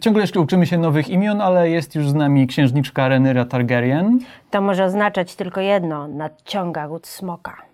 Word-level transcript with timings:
Ciągle 0.00 0.22
jeszcze 0.22 0.40
uczymy 0.40 0.66
się 0.66 0.78
nowych 0.78 1.08
imion, 1.08 1.40
ale 1.40 1.70
jest 1.70 1.94
już 1.94 2.08
z 2.08 2.14
nami 2.14 2.46
księżniczka 2.46 3.08
Renyra 3.08 3.44
Targaryen. 3.44 4.18
To 4.50 4.60
może 4.60 4.84
oznaczać 4.84 5.34
tylko 5.34 5.60
jedno: 5.60 6.08
nadciąga 6.08 6.86
ród 6.86 7.06
smoka. 7.06 7.73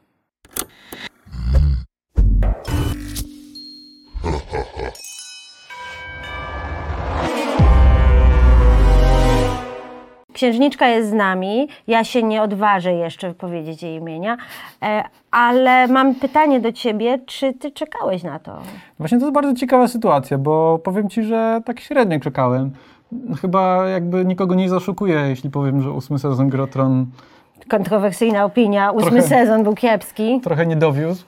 Księżniczka 10.45 10.89
jest 10.89 11.11
z 11.11 11.13
nami. 11.13 11.69
Ja 11.87 12.05
się 12.05 12.23
nie 12.23 12.43
odważę 12.43 12.93
jeszcze 12.93 13.29
wypowiedzieć 13.29 13.83
jej 13.83 13.95
imienia, 13.97 14.37
e, 14.83 15.03
ale 15.31 15.89
mam 15.89 16.15
pytanie 16.15 16.61
do 16.61 16.73
ciebie, 16.73 17.19
czy 17.27 17.53
ty 17.53 17.71
czekałeś 17.71 18.23
na 18.23 18.39
to? 18.39 18.59
Właśnie 18.99 19.19
to 19.19 19.25
jest 19.25 19.35
bardzo 19.35 19.55
ciekawa 19.55 19.89
sytuacja, 19.89 20.39
bo 20.39 20.79
powiem 20.79 21.09
ci, 21.09 21.23
że 21.23 21.61
tak 21.65 21.81
średnio 21.81 22.21
czekałem. 22.21 22.71
Chyba 23.41 23.89
jakby 23.89 24.25
nikogo 24.25 24.55
nie 24.55 24.69
zaszukuję, 24.69 25.15
jeśli 25.29 25.51
powiem, 25.51 25.83
że 25.83 25.91
ósmy 25.91 26.19
sezon 26.19 26.49
Grotron 26.49 27.07
Kontrowersyjna 27.69 28.45
opinia, 28.45 28.91
ósmy 28.91 29.11
Trochę- 29.11 29.23
sezon 29.29 29.63
był 29.63 29.75
kiepski. 29.75 30.41
trochę 30.41 30.67
nie 30.67 30.77
dowiózł. 30.77 31.25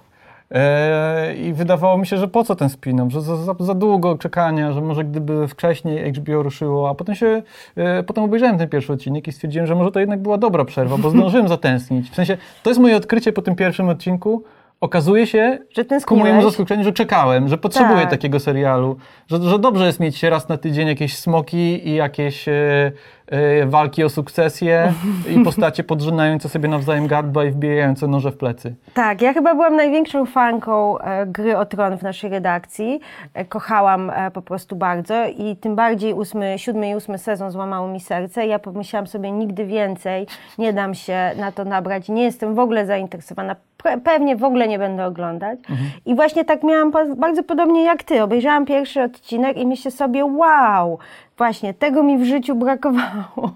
E, 0.53 1.35
I 1.37 1.53
wydawało 1.53 1.99
mi 1.99 2.07
się, 2.07 2.17
że 2.17 2.29
po 2.29 2.45
co 2.45 2.57
ten 2.57 2.69
spin-off, 2.69 3.11
że 3.11 3.21
za, 3.21 3.37
za, 3.37 3.55
za 3.61 3.75
długo 3.75 4.19
czekania, 4.19 4.73
że 4.73 4.81
może 4.81 5.05
gdyby 5.05 5.49
wcześniej 5.49 6.13
HBO 6.13 6.43
ruszyło, 6.43 6.89
a 6.89 6.95
potem 6.95 7.15
się, 7.15 7.43
e, 7.77 8.03
potem 8.03 8.25
obejrzałem 8.25 8.59
ten 8.59 8.69
pierwszy 8.69 8.93
odcinek 8.93 9.29
i 9.29 9.33
stwierdziłem, 9.33 9.67
że 9.67 9.75
może 9.75 9.93
to 9.93 10.01
jednak 10.01 10.21
była 10.23 10.39
dobra 10.39 10.65
przerwa, 10.65 10.99
bo 10.99 11.11
zdążyłem 11.11 11.49
zatęsknić. 11.57 12.11
W 12.11 12.15
sensie, 12.15 12.37
to 12.63 12.71
jest 12.71 12.81
moje 12.81 12.97
odkrycie 12.97 13.33
po 13.33 13.43
tym 13.43 13.55
pierwszym 13.57 13.89
odcinku. 13.89 14.45
Okazuje 14.83 15.27
się, 15.27 15.59
Że 15.71 15.85
ku 16.07 16.17
mojemu 16.17 16.43
zaskoczeniu, 16.43 16.85
że 16.85 16.93
czekałem, 16.93 17.49
że 17.49 17.59
potrzebuję 17.59 18.01
Tak. 18.01 18.11
takiego 18.11 18.41
serialu, 18.41 18.97
że, 19.31 19.43
że 19.43 19.59
dobrze 19.59 19.87
jest 19.87 20.01
mieć 20.01 20.23
raz 20.23 20.49
na 20.49 20.57
tydzień 20.59 20.89
jakieś 20.89 21.19
smoki 21.19 21.89
i 21.89 21.95
jakieś 21.95 22.49
e, 22.49 22.93
e, 23.27 23.67
walki 23.67 24.05
o 24.05 24.09
sukcesję 24.09 24.93
i 25.37 25.41
postacie 25.45 25.85
podrzynające 25.85 26.49
sobie 26.49 26.69
nawzajem 26.69 27.07
gardła 27.07 27.45
i 27.45 27.51
wbijające 27.51 28.07
noże 28.07 28.31
w 28.33 28.37
plecy. 28.37 28.75
Tak, 28.95 29.23
ja 29.23 29.33
chyba 29.33 29.55
byłam 29.55 29.77
największą 29.77 30.27
fanką 30.27 30.99
e, 30.99 31.27
gry 31.27 31.57
o 31.59 31.67
tron 31.67 31.99
w 31.99 32.03
naszej 32.03 32.31
redakcji. 32.31 33.01
E, 33.35 33.45
kochałam 33.45 34.11
e, 34.11 34.31
po 34.31 34.43
prostu 34.43 34.77
bardzo 34.77 35.27
i 35.27 35.57
tym 35.57 35.77
bardziej 35.77 36.15
ósmy, 36.15 36.55
siódmy 36.59 36.91
i 36.91 36.95
ósmy 36.95 37.19
sezon 37.19 37.51
złamało 37.51 37.89
mi 37.89 38.01
serce. 38.01 38.47
Ja 38.47 38.59
pomyślałam 38.59 39.07
sobie 39.07 39.33
nigdy 39.33 39.67
więcej, 39.67 40.27
nie 40.59 40.73
dam 40.73 40.95
się 40.95 41.31
na 41.37 41.53
to 41.53 41.65
nabrać, 41.65 42.09
nie 42.09 42.23
jestem 42.23 42.55
w 42.55 42.59
ogóle 42.59 42.87
zainteresowana. 42.87 43.57
Pe- 43.85 44.01
Pewnie 44.01 44.37
w 44.37 44.45
ogóle 44.45 44.69
nie 44.69 44.79
będę 44.79 45.07
oglądać. 45.07 45.59
I 46.07 46.15
właśnie 46.15 46.45
tak 46.45 46.63
miałam 46.63 46.93
bardzo 47.17 47.43
podobnie 47.43 47.85
jak 47.85 48.03
ty. 48.03 48.23
Obejrzałam 48.23 48.67
pierwszy 48.67 49.03
odcinek 49.03 49.57
i 49.57 49.67
myślę 49.67 49.91
sobie, 49.91 50.25
wow, 50.25 50.99
właśnie 51.43 51.75
tego 51.75 52.03
mi 52.03 52.19
w 52.19 52.25
życiu 52.25 52.55
brakowało, 52.55 53.53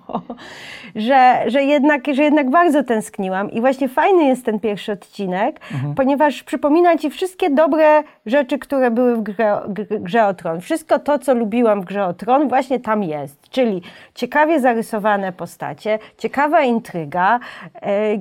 że, 1.06 1.42
że, 1.46 1.62
jednak, 1.62 2.02
że 2.12 2.22
jednak 2.22 2.50
bardzo 2.50 2.82
tęskniłam. 2.82 3.50
I 3.50 3.60
właśnie 3.60 3.88
fajny 3.88 4.24
jest 4.24 4.44
ten 4.44 4.60
pierwszy 4.60 4.92
odcinek, 4.92 5.60
ponieważ 5.96 6.42
przypomina 6.42 6.96
ci 6.96 7.10
wszystkie 7.10 7.50
dobre 7.50 8.02
rzeczy, 8.26 8.58
które 8.58 8.90
były 8.90 9.16
w 9.16 9.22
grze, 9.22 9.60
gr- 9.68 10.00
grze 10.00 10.26
o 10.26 10.34
Tron. 10.34 10.60
Wszystko 10.60 10.98
to, 10.98 11.18
co 11.18 11.34
lubiłam 11.34 11.80
w 11.80 11.84
grze 11.84 12.04
o 12.04 12.14
Tron, 12.14 12.48
właśnie 12.48 12.80
tam 12.80 13.02
jest. 13.02 13.48
Czyli 13.50 13.82
ciekawie 14.14 14.60
zarysowane 14.60 15.32
postacie, 15.32 15.98
ciekawa 16.18 16.60
intryga, 16.62 17.40
e, 17.82 18.14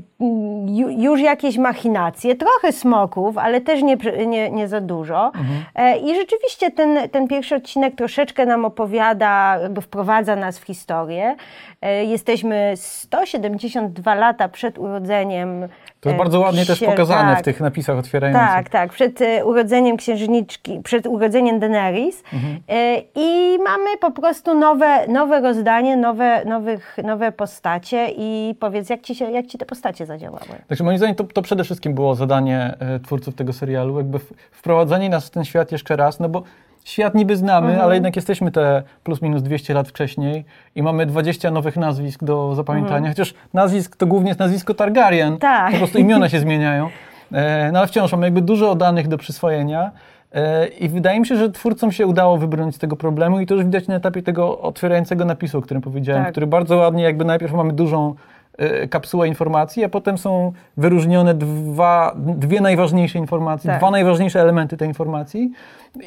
ju, 0.67 0.89
już 0.89 1.21
jakieś 1.21 1.57
machinacje, 1.57 2.35
trochę 2.35 2.71
smoków, 2.71 3.37
ale 3.37 3.61
też 3.61 3.81
nie, 3.83 3.97
nie, 4.27 4.51
nie 4.51 4.67
za 4.67 4.81
dużo. 4.81 5.31
E, 5.75 5.97
I 5.97 6.15
rzeczywiście 6.15 6.71
ten, 6.71 7.09
ten 7.09 7.27
pierwszy 7.27 7.55
odcinek 7.55 7.95
troszeczkę 7.95 8.45
nam 8.45 8.65
opowiada, 8.65 9.54
jakby 9.61 9.81
wprowadza 9.81 10.35
nas 10.35 10.59
w 10.59 10.63
historię. 10.63 11.35
E, 11.81 12.05
Jesteśmy 12.05 12.73
172 12.75 14.15
lata 14.15 14.49
przed 14.49 14.77
urodzeniem. 14.77 15.67
To 16.01 16.09
jest 16.09 16.15
e, 16.15 16.23
bardzo 16.23 16.39
ładnie 16.39 16.65
też 16.65 16.79
pokazane 16.79 17.31
tak. 17.31 17.39
w 17.39 17.43
tych 17.43 17.59
napisach 17.59 17.97
otwierających. 17.97 18.47
Tak, 18.47 18.69
tak. 18.69 18.91
Przed 18.91 19.21
e, 19.21 19.45
urodzeniem 19.45 19.97
księżniczki, 19.97 20.79
przed 20.83 21.07
urodzeniem 21.07 21.59
Daenerys. 21.59 22.23
Mhm. 22.33 22.59
E, 22.69 23.01
I 23.15 23.57
mamy 23.63 23.97
po 24.01 24.11
prostu 24.11 24.53
nowe, 24.59 25.07
nowe 25.07 25.41
rozdanie, 25.41 25.97
nowe, 25.97 26.45
nowych, 26.45 26.97
nowe 27.03 27.31
postacie 27.31 28.07
i 28.17 28.55
powiedz, 28.59 28.89
jak 28.89 29.01
ci, 29.01 29.15
się, 29.15 29.31
jak 29.31 29.45
ci 29.45 29.57
te 29.57 29.65
postacie 29.65 30.05
zadziałały? 30.05 30.45
Także 30.67 30.83
moim 30.83 30.97
zdaniem 30.97 31.15
to, 31.15 31.23
to 31.23 31.41
przede 31.41 31.63
wszystkim 31.63 31.93
było 31.93 32.15
zadanie 32.15 32.73
e, 32.79 32.99
twórców 32.99 33.35
tego 33.35 33.53
serialu, 33.53 33.97
jakby 33.97 34.19
wprowadzenie 34.51 35.09
nas 35.09 35.27
w 35.27 35.29
ten 35.29 35.45
świat 35.45 35.71
jeszcze 35.71 35.95
raz, 35.95 36.19
no 36.19 36.29
bo 36.29 36.43
świat 36.85 37.15
niby 37.15 37.35
znamy, 37.35 37.67
Mhm. 37.67 37.85
ale 37.85 37.93
jednak 37.93 38.15
jesteśmy 38.15 38.51
te 38.51 38.83
plus 39.03 39.21
minus 39.21 39.43
200 39.43 39.73
lat 39.73 39.87
wcześniej 39.87 40.45
i 40.75 40.83
mamy 40.83 41.05
20 41.05 41.51
nowych 41.51 41.77
nazwisk 41.77 42.23
do 42.23 42.55
zapamiętania, 42.55 43.09
chociaż 43.09 43.33
nazwisk 43.53 43.95
to 43.95 44.07
głównie 44.07 44.27
jest 44.29 44.39
nazwisko 44.39 44.73
Targaryen, 44.73 45.33
Mhm. 45.33 45.39
Tak. 45.39 45.71
po 45.71 45.77
prostu 45.77 45.97
imiona 45.99 46.29
się 46.29 46.39
zmieniają, 46.39 46.89
e, 47.31 47.71
no 47.71 47.79
ale 47.79 47.87
wciąż 47.87 48.11
mamy 48.11 48.27
jakby 48.27 48.41
dużo 48.41 48.71
oddanych 48.71 49.07
do 49.07 49.17
przyswojenia 49.17 49.91
e, 50.33 50.67
i 50.67 50.89
wydaje 50.89 51.19
mi 51.19 51.27
się, 51.27 51.35
że 51.37 51.49
twórcom 51.51 51.91
się 51.91 52.07
udało 52.07 52.37
wybrnąć 52.37 52.75
z 52.75 52.79
tego 52.79 52.95
problemu 52.95 53.39
i 53.39 53.45
to 53.45 53.55
już 53.55 53.63
widać 53.63 53.87
na 53.87 53.95
etapie 53.95 54.21
tego 54.23 54.59
otwierającego 54.61 55.25
napisu, 55.25 55.57
o 55.57 55.61
którym 55.61 55.81
powiedziałem, 55.81 56.23
Tak. 56.23 56.31
który 56.31 56.47
bardzo 56.47 56.77
ładnie 56.77 57.03
jakby 57.03 57.25
najpierw 57.25 57.53
mamy 57.53 57.73
dużą 57.73 58.15
e, 58.57 58.87
kapsułę 58.87 59.27
informacji, 59.27 59.83
a 59.83 59.89
potem 59.89 60.17
są 60.17 60.51
wyróżnione 60.77 61.33
dwa, 61.33 62.13
dwie 62.17 62.61
najważniejsze 62.61 63.17
informacje, 63.19 63.69
Tak. 63.69 63.79
dwa 63.79 63.91
najważniejsze 63.91 64.41
elementy 64.41 64.77
tej 64.77 64.87
informacji. 64.87 65.51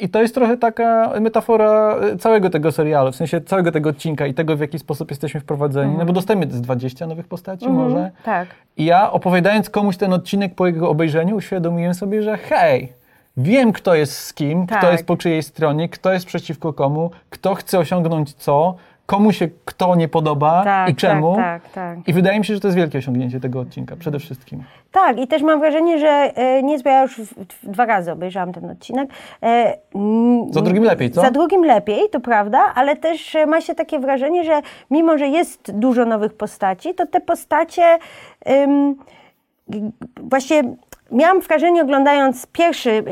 I 0.01 0.09
to 0.09 0.23
jest 0.23 0.35
trochę 0.35 0.57
taka 0.57 1.13
metafora 1.21 1.97
e, 2.13 2.17
całego 2.17 2.51
tego 2.51 2.73
serialu, 2.73 3.13
w 3.13 3.17
sensie 3.17 3.41
całego 3.41 3.73
tego 3.73 3.91
odcinka 3.91 4.27
i 4.27 4.35
tego, 4.35 4.57
w 4.57 4.61
jaki 4.61 4.79
sposób 4.79 5.11
jesteśmy 5.11 5.41
wprowadzeni. 5.41 5.95
No 5.99 6.05
bo 6.07 6.13
dostajemy 6.13 6.47
z 6.51 6.61
20 6.61 7.07
nowych 7.07 7.29
postaci 7.29 7.69
może. 7.69 8.11
Tak. 8.25 8.49
I 8.77 8.85
ja 8.85 9.13
opowiadając 9.13 9.71
komuś 9.71 9.97
ten 9.97 10.13
odcinek 10.13 10.55
po 10.55 10.67
jego 10.67 10.91
obejrzeniu, 10.91 11.37
uświadomiłem 11.37 11.95
sobie, 11.95 12.23
że 12.23 12.37
hej, 12.37 12.93
wiem 13.37 13.73
kto 13.73 13.95
jest 13.95 14.13
z 14.19 14.35
kim, 14.35 14.67
kto 14.67 14.81
Tak. 14.81 14.93
jest 14.93 15.07
po 15.07 15.17
czyjej 15.17 15.43
stronie, 15.43 15.89
kto 15.89 16.13
jest 16.13 16.27
przeciwko 16.27 16.73
komu, 16.73 17.11
kto 17.31 17.55
chce 17.55 17.79
osiągnąć 17.79 18.35
co, 18.35 18.75
komu 19.09 19.33
się 19.33 19.49
kto 19.65 19.97
nie 19.97 20.09
podoba 20.09 20.65
Tak, 20.65 20.89
i 20.89 20.95
czemu. 20.95 21.37
tak, 21.37 21.63
tak, 21.63 21.73
tak. 21.73 22.09
I 22.09 22.13
wydaje 22.13 22.39
mi 22.39 22.45
się, 22.45 22.55
że 22.55 22.61
to 22.61 22.69
jest 22.69 22.77
wielkie 22.77 22.99
osiągnięcie 22.99 23.41
tego 23.41 23.61
odcinka, 23.61 23.97
przede 23.97 24.19
wszystkim. 24.19 24.63
Tak, 24.93 25.19
i 25.19 25.27
też 25.27 25.43
mam 25.43 25.61
wrażenie, 25.61 25.99
że 25.99 26.09
e, 26.09 26.63
niezłe, 26.63 26.91
ja 26.91 27.03
już 27.03 27.21
w, 27.21 27.35
w, 27.35 27.71
dwa 27.71 27.87
razy 27.87 28.13
obejrzałam 28.13 28.53
ten 28.53 28.71
odcinek. 28.71 29.11
E, 29.43 29.79
mm, 29.95 30.53
Za 30.53 30.63
drugim 30.63 30.85
lepiej, 30.85 31.11
co? 31.11 31.21
Za 31.21 31.31
drugim 31.31 31.65
lepiej, 31.65 32.01
to 32.13 32.21
prawda, 32.21 32.59
ale 32.75 32.97
też 32.97 33.35
e, 33.35 33.47
ma 33.47 33.61
się 33.61 33.75
takie 33.75 33.99
wrażenie, 33.99 34.45
że 34.45 34.61
mimo, 34.91 35.19
że 35.19 35.29
jest 35.29 35.73
dużo 35.73 36.05
nowych 36.05 36.35
postaci, 36.35 36.95
to 36.95 37.07
te 37.07 37.21
postacie 37.21 37.99
ym, 38.51 38.97
właśnie 40.17 40.63
miałam 41.13 41.41
wrażenie 41.41 41.83
oglądając 41.83 42.47
pierwszy 42.47 42.91
y, 42.91 43.05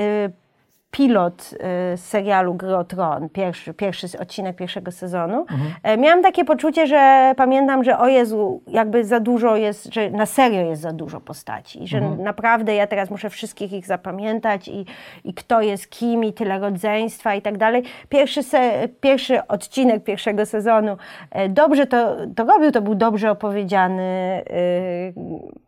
pilot 0.96 1.54
y, 1.94 1.96
serialu 1.96 2.54
Gry 2.54 2.76
o 2.76 2.84
Tron, 2.84 3.28
pierwszy, 3.28 3.74
pierwszy 3.74 4.06
odcinek 4.18 4.56
pierwszego 4.56 4.92
sezonu, 4.92 5.46
e, 5.82 5.96
miałam 5.96 6.22
takie 6.22 6.44
poczucie, 6.44 6.86
że 6.86 7.32
pamiętam, 7.36 7.84
że 7.84 7.98
o 7.98 8.08
Jezu, 8.08 8.62
jakby 8.66 9.04
za 9.04 9.20
dużo 9.20 9.56
jest, 9.56 9.94
że 9.94 10.10
na 10.10 10.26
serio 10.26 10.60
jest 10.60 10.82
za 10.82 10.92
dużo 10.92 11.20
postaci, 11.20 11.86
że 11.86 12.00
naprawdę 12.00 12.74
ja 12.74 12.86
teraz 12.86 13.10
muszę 13.10 13.30
wszystkich 13.30 13.72
ich 13.72 13.86
zapamiętać 13.86 14.68
i, 14.68 14.86
i 15.24 15.34
kto 15.34 15.60
jest 15.60 15.90
kim 15.90 16.24
i 16.24 16.32
tyle 16.32 16.58
rodzeństwa 16.58 17.34
i 17.34 17.42
tak 17.42 17.58
dalej. 17.58 17.82
Pierwszy, 18.08 18.42
se, 18.42 18.88
pierwszy 19.00 19.46
odcinek 19.46 20.04
pierwszego 20.04 20.46
sezonu 20.46 20.96
e, 21.30 21.48
dobrze 21.48 21.86
to, 21.86 22.16
to 22.36 22.44
robił, 22.44 22.70
to 22.72 22.82
był 22.82 22.94
dobrze 22.94 23.30
opowiedziany 23.30 24.42
y, 24.50 25.65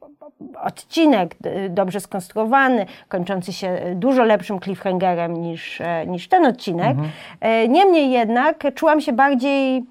odcinek 0.63 1.35
dobrze 1.69 2.01
skonstruowany, 2.01 2.87
kończący 3.09 3.53
się 3.53 3.81
dużo 3.95 4.25
lepszym 4.25 4.61
cliffhangerem 4.61 5.43
niż, 5.43 5.81
e, 5.81 6.07
niż 6.07 6.29
ten 6.29 6.47
odcinek. 6.47 6.97
E, 7.41 7.69
Niemniej 7.69 8.11
jednak 8.11 8.75
czułam 8.75 9.01
się 9.01 9.13
bardziej 9.13 9.85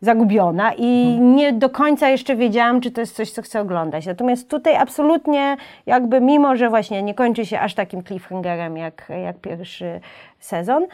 zagubiona 0.00 0.72
i 0.76 1.18
nie 1.20 1.52
do 1.52 1.70
końca 1.70 2.08
jeszcze 2.08 2.36
wiedziałam, 2.36 2.80
czy 2.80 2.90
to 2.90 3.00
jest 3.00 3.16
coś, 3.16 3.30
co 3.30 3.42
chcę 3.42 3.60
oglądać. 3.60 4.06
Natomiast 4.06 4.48
tutaj 4.48 4.76
absolutnie 4.76 5.56
jakby 5.86 6.20
mimo, 6.20 6.56
że 6.56 6.68
właśnie 6.68 7.02
nie 7.02 7.14
kończy 7.14 7.46
się 7.46 7.60
aż 7.60 7.74
takim 7.74 8.02
cliffhangerem 8.02 8.76
jak, 8.76 9.12
jak 9.24 9.38
pierwszy 9.38 10.00
sezon, 10.38 10.86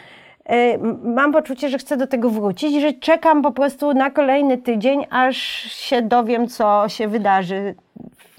e, 0.44 0.78
mam 1.04 1.32
poczucie, 1.32 1.69
że 1.69 1.78
chcę 1.78 1.96
do 1.96 2.06
tego 2.06 2.31
wrócić 2.31 2.81
że 2.81 2.92
czekam 2.92 3.42
po 3.42 3.52
prostu 3.52 3.94
na 3.94 4.10
kolejny 4.10 4.58
tydzień, 4.58 5.06
aż 5.10 5.37
się 5.72 6.02
dowiem, 6.02 6.49
co 6.49 6.88
się 6.88 7.08
wydarzy 7.08 7.75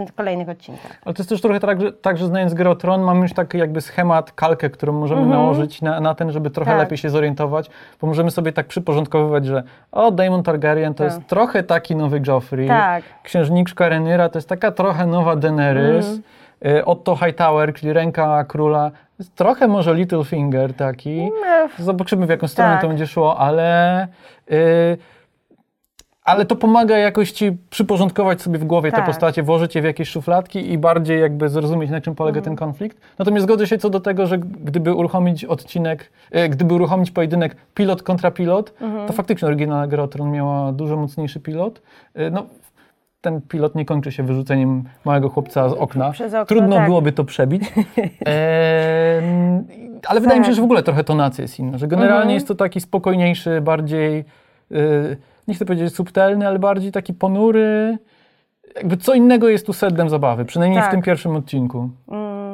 w 0.05 0.13
kolejnych 0.13 0.49
odcinkach. 0.49 0.97
Ale 1.05 1.13
to 1.13 1.21
jest 1.21 1.29
też 1.29 1.41
trochę 1.41 1.59
tak, 1.59 1.81
że, 1.81 1.94
tak, 1.94 2.17
że 2.17 2.27
znając 2.27 2.53
grę 2.53 2.69
o 2.69 2.75
Tron, 2.75 3.01
mamy 3.01 3.21
już 3.21 3.33
taki 3.33 3.57
jakby 3.57 3.81
schemat, 3.81 4.31
kalkę, 4.31 4.69
którą 4.69 4.94
możemy 4.94 5.25
nałożyć 5.25 5.81
na, 5.81 5.99
na 5.99 6.15
ten, 6.15 6.31
żeby 6.31 6.49
trochę 6.49 6.71
Tak. 6.71 6.79
lepiej 6.79 6.97
się 6.97 7.09
zorientować, 7.09 7.69
bo 8.01 8.07
możemy 8.07 8.31
sobie 8.31 8.51
tak 8.51 8.67
przyporządkowywać, 8.67 9.45
że 9.45 9.63
o, 9.91 10.11
Daemon 10.11 10.44
Targaryen 10.44 10.94
to 10.94 11.03
Tak. 11.03 11.13
jest 11.13 11.27
trochę 11.27 11.63
taki 11.63 11.95
nowy 11.95 12.21
Joffrey, 12.27 12.67
Tak. 12.67 13.03
księżniczka 13.23 13.89
Rhaenyra 13.89 14.29
to 14.29 14.38
jest 14.38 14.49
taka 14.49 14.71
trochę 14.71 15.05
nowa 15.05 15.35
Daenerys, 15.35 16.19
y, 16.65 16.85
Otto 16.85 17.15
Hightower, 17.15 17.73
czyli 17.73 17.93
ręka 17.93 18.43
króla, 18.43 18.91
Jest 19.19 19.35
trochę 19.35 19.67
może 19.67 19.93
Littlefinger 19.95 20.73
taki. 20.73 21.23
No, 21.25 21.69
Zobaczymy, 21.79 22.25
w 22.25 22.29
jaką 22.29 22.47
stronę 22.47 22.71
Tak. 22.71 22.81
to 22.81 22.88
będzie 22.88 23.07
szło, 23.07 23.38
ale. 23.38 24.07
y, 24.51 24.97
ale 26.27 26.45
to 26.45 26.56
pomaga 26.56 26.97
jakoś 26.97 27.31
ci 27.31 27.57
przyporządkować 27.69 28.41
sobie 28.41 28.59
w 28.59 28.63
głowie 28.65 28.91
te 28.91 28.97
Tak. 28.97 29.06
postacie, 29.06 29.44
włożyć 29.44 29.75
je 29.75 29.81
w 29.81 29.85
jakieś 29.85 30.09
szufladki 30.09 30.71
i 30.71 30.77
bardziej 30.77 31.21
jakby 31.21 31.50
zrozumieć, 31.50 31.91
na 31.91 32.01
czym 32.01 32.15
polega 32.15 32.41
ten 32.41 32.53
Mhm. 32.53 32.69
konflikt. 32.69 32.97
Natomiast 33.19 33.44
zgodzę 33.44 33.68
się 33.68 33.77
co 33.77 33.89
do 33.89 34.00
tego, 34.00 34.27
że 34.27 34.38
gdyby 34.38 34.94
uruchomić 34.94 35.45
odcinek, 35.45 36.12
y, 36.35 36.50
gdyby 36.50 36.74
uruchomić 36.74 37.12
pojedynek 37.12 37.56
pilot 37.74 38.03
kontra 38.03 38.31
pilot, 38.31 38.74
Mhm. 38.81 39.07
to 39.07 39.13
faktycznie 39.13 39.47
oryginalna 39.47 39.88
gra 39.88 40.07
miała 40.31 40.71
dużo 40.71 40.97
mocniejszy 40.97 41.39
pilot. 41.39 41.81
Y, 42.19 42.31
no, 42.31 42.45
ten 43.21 43.41
pilot 43.41 43.75
nie 43.75 43.85
kończy 43.85 44.12
się 44.12 44.24
wyrzuceniem 44.24 44.83
małego 45.06 45.29
chłopca 45.29 45.69
z 45.69 45.74
okna. 45.74 46.07
Okno, 46.09 46.45
Trudno 46.45 46.75
tak. 46.75 46.85
byłoby 46.85 47.12
to 47.12 47.24
przebić. 47.24 47.63
Em, 48.25 49.65
ale 50.07 50.21
wydaje 50.21 50.39
mi 50.39 50.45
się, 50.45 50.53
że 50.53 50.62
w 50.62 50.65
ogóle 50.65 50.83
trochę 50.83 51.03
tonacja 51.03 51.41
jest 51.41 51.59
inna, 51.59 51.77
że 51.77 51.88
generalnie 51.88 52.18
Mhm. 52.21 52.33
jest 52.33 52.47
to 52.47 52.56
taki 52.56 52.81
spokojniejszy, 52.81 53.62
bardziej, 53.62 54.25
y, 54.71 55.18
nie 55.47 55.55
chcę 55.55 55.65
powiedzieć 55.65 55.95
subtelny, 55.95 56.47
ale 56.47 56.59
bardziej 56.59 56.91
taki 56.91 57.13
ponury. 57.13 57.97
Jakby 58.75 58.97
co 58.97 59.13
innego 59.13 59.49
jest 59.49 59.65
tu 59.65 59.73
sednem 59.73 60.09
zabawy, 60.09 60.45
przynajmniej 60.45 60.79
w 60.81 60.83
Tak. 60.83 60.91
tym 60.91 61.01
pierwszym 61.01 61.35
odcinku. 61.35 61.89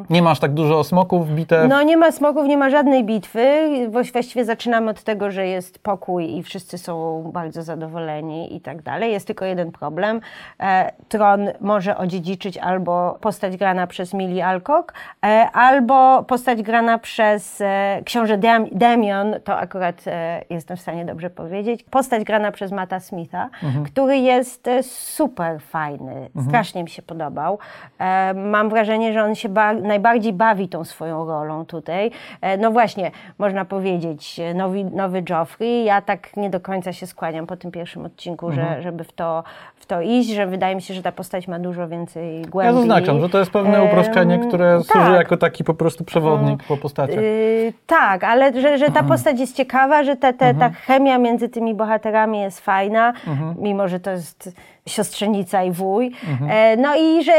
Nie 0.09 0.21
masz 0.21 0.39
tak 0.39 0.51
dużo 0.53 0.83
smoków, 0.83 1.29
bitew. 1.29 1.69
No 1.69 1.83
nie 1.83 1.97
ma 1.97 2.11
smoków, 2.11 2.47
nie 2.47 2.57
ma 2.57 2.69
żadnej 2.69 3.03
bitwy. 3.03 3.45
Właś- 3.89 4.11
Właściwie 4.13 4.45
zaczynamy 4.45 4.91
od 4.91 5.03
tego, 5.03 5.31
że 5.31 5.47
jest 5.47 5.79
pokój 5.79 6.37
i 6.37 6.43
wszyscy 6.43 6.77
są 6.77 7.23
bardzo 7.33 7.63
zadowoleni 7.63 8.55
i 8.55 8.61
tak 8.61 8.81
dalej. 8.81 9.11
Jest 9.11 9.27
tylko 9.27 9.45
jeden 9.45 9.71
problem. 9.71 10.21
E, 10.59 10.91
Tron 11.09 11.47
może 11.61 11.97
odziedziczyć 11.97 12.57
albo 12.57 13.17
postać 13.21 13.57
grana 13.57 13.87
przez 13.87 14.13
Mili 14.13 14.41
Alcock, 14.41 14.93
e, 15.25 15.27
albo 15.53 16.23
postać 16.23 16.61
grana 16.61 16.97
przez 16.97 17.61
e, 17.61 18.01
książę 18.05 18.37
Dam- 18.37 18.67
Damion, 18.71 19.35
to 19.43 19.57
akurat 19.57 20.01
e, 20.07 20.41
jestem 20.49 20.77
w 20.77 20.81
stanie 20.81 21.05
dobrze 21.05 21.29
powiedzieć, 21.29 21.83
postać 21.83 22.23
grana 22.23 22.51
przez 22.51 22.71
Mata 22.71 22.99
Smitha, 22.99 23.49
który 23.85 24.17
jest 24.17 24.67
e, 24.67 24.83
super 24.83 25.61
fajny. 25.61 26.29
Strasznie 26.47 26.83
mi 26.83 26.89
się 26.89 27.01
podobał. 27.01 27.59
E, 27.99 28.33
Mam 28.33 28.69
wrażenie, 28.69 29.13
że 29.13 29.23
on 29.23 29.35
się 29.35 29.49
ba- 29.49 29.73
najbardziej 29.93 30.33
bawi 30.33 30.69
tą 30.69 30.83
swoją 30.83 31.25
rolą 31.25 31.65
tutaj. 31.65 32.11
E, 32.41 32.57
No 32.57 32.71
właśnie, 32.71 33.11
można 33.37 33.65
powiedzieć, 33.65 34.39
e, 34.39 34.53
nowy, 34.53 34.83
nowy 34.83 35.23
Joffrey. 35.29 35.83
Ja 35.83 36.01
tak 36.01 36.37
nie 36.37 36.49
do 36.49 36.59
końca 36.59 36.93
się 36.93 37.07
skłaniam 37.07 37.47
po 37.47 37.57
tym 37.57 37.71
pierwszym 37.71 38.05
odcinku, 38.05 38.51
że, 38.51 38.81
żeby 38.81 39.03
w 39.03 39.11
to, 39.11 39.43
w 39.75 39.85
to 39.85 40.01
iść, 40.01 40.29
że 40.29 40.47
wydaje 40.47 40.75
mi 40.75 40.81
się, 40.81 40.93
że 40.93 41.01
ta 41.01 41.11
postać 41.11 41.47
ma 41.47 41.59
dużo 41.59 41.87
więcej 41.87 42.41
głębi. 42.41 42.73
Ja 42.73 42.79
zaznaczam, 42.79 43.21
że 43.21 43.29
to 43.29 43.39
jest 43.39 43.51
pewne 43.51 43.83
uproszczenie, 43.83 44.39
które 44.39 44.83
służy 44.83 45.05
tak. 45.05 45.15
jako 45.15 45.37
taki 45.37 45.63
po 45.63 45.73
prostu 45.73 46.03
przewodnik 46.03 46.63
po 46.63 46.77
postaciach. 46.77 47.15
Yy, 47.15 47.73
tak, 47.87 48.23
ale 48.23 48.61
że, 48.61 48.77
że 48.77 48.91
ta 48.91 49.03
postać 49.03 49.39
jest 49.39 49.55
ciekawa, 49.55 50.03
że 50.03 50.15
te, 50.15 50.33
te, 50.33 50.53
ta 50.53 50.69
chemia 50.69 51.17
między 51.17 51.49
tymi 51.49 51.75
bohaterami 51.75 52.39
jest 52.39 52.59
fajna, 52.59 53.13
mimo 53.57 53.87
że 53.87 53.99
to 53.99 54.11
jest 54.11 54.55
siostrzenica 54.87 55.63
i 55.63 55.71
wuj. 55.71 56.11
E, 56.49 56.77
no 56.77 56.95
i 56.95 57.23
że 57.23 57.31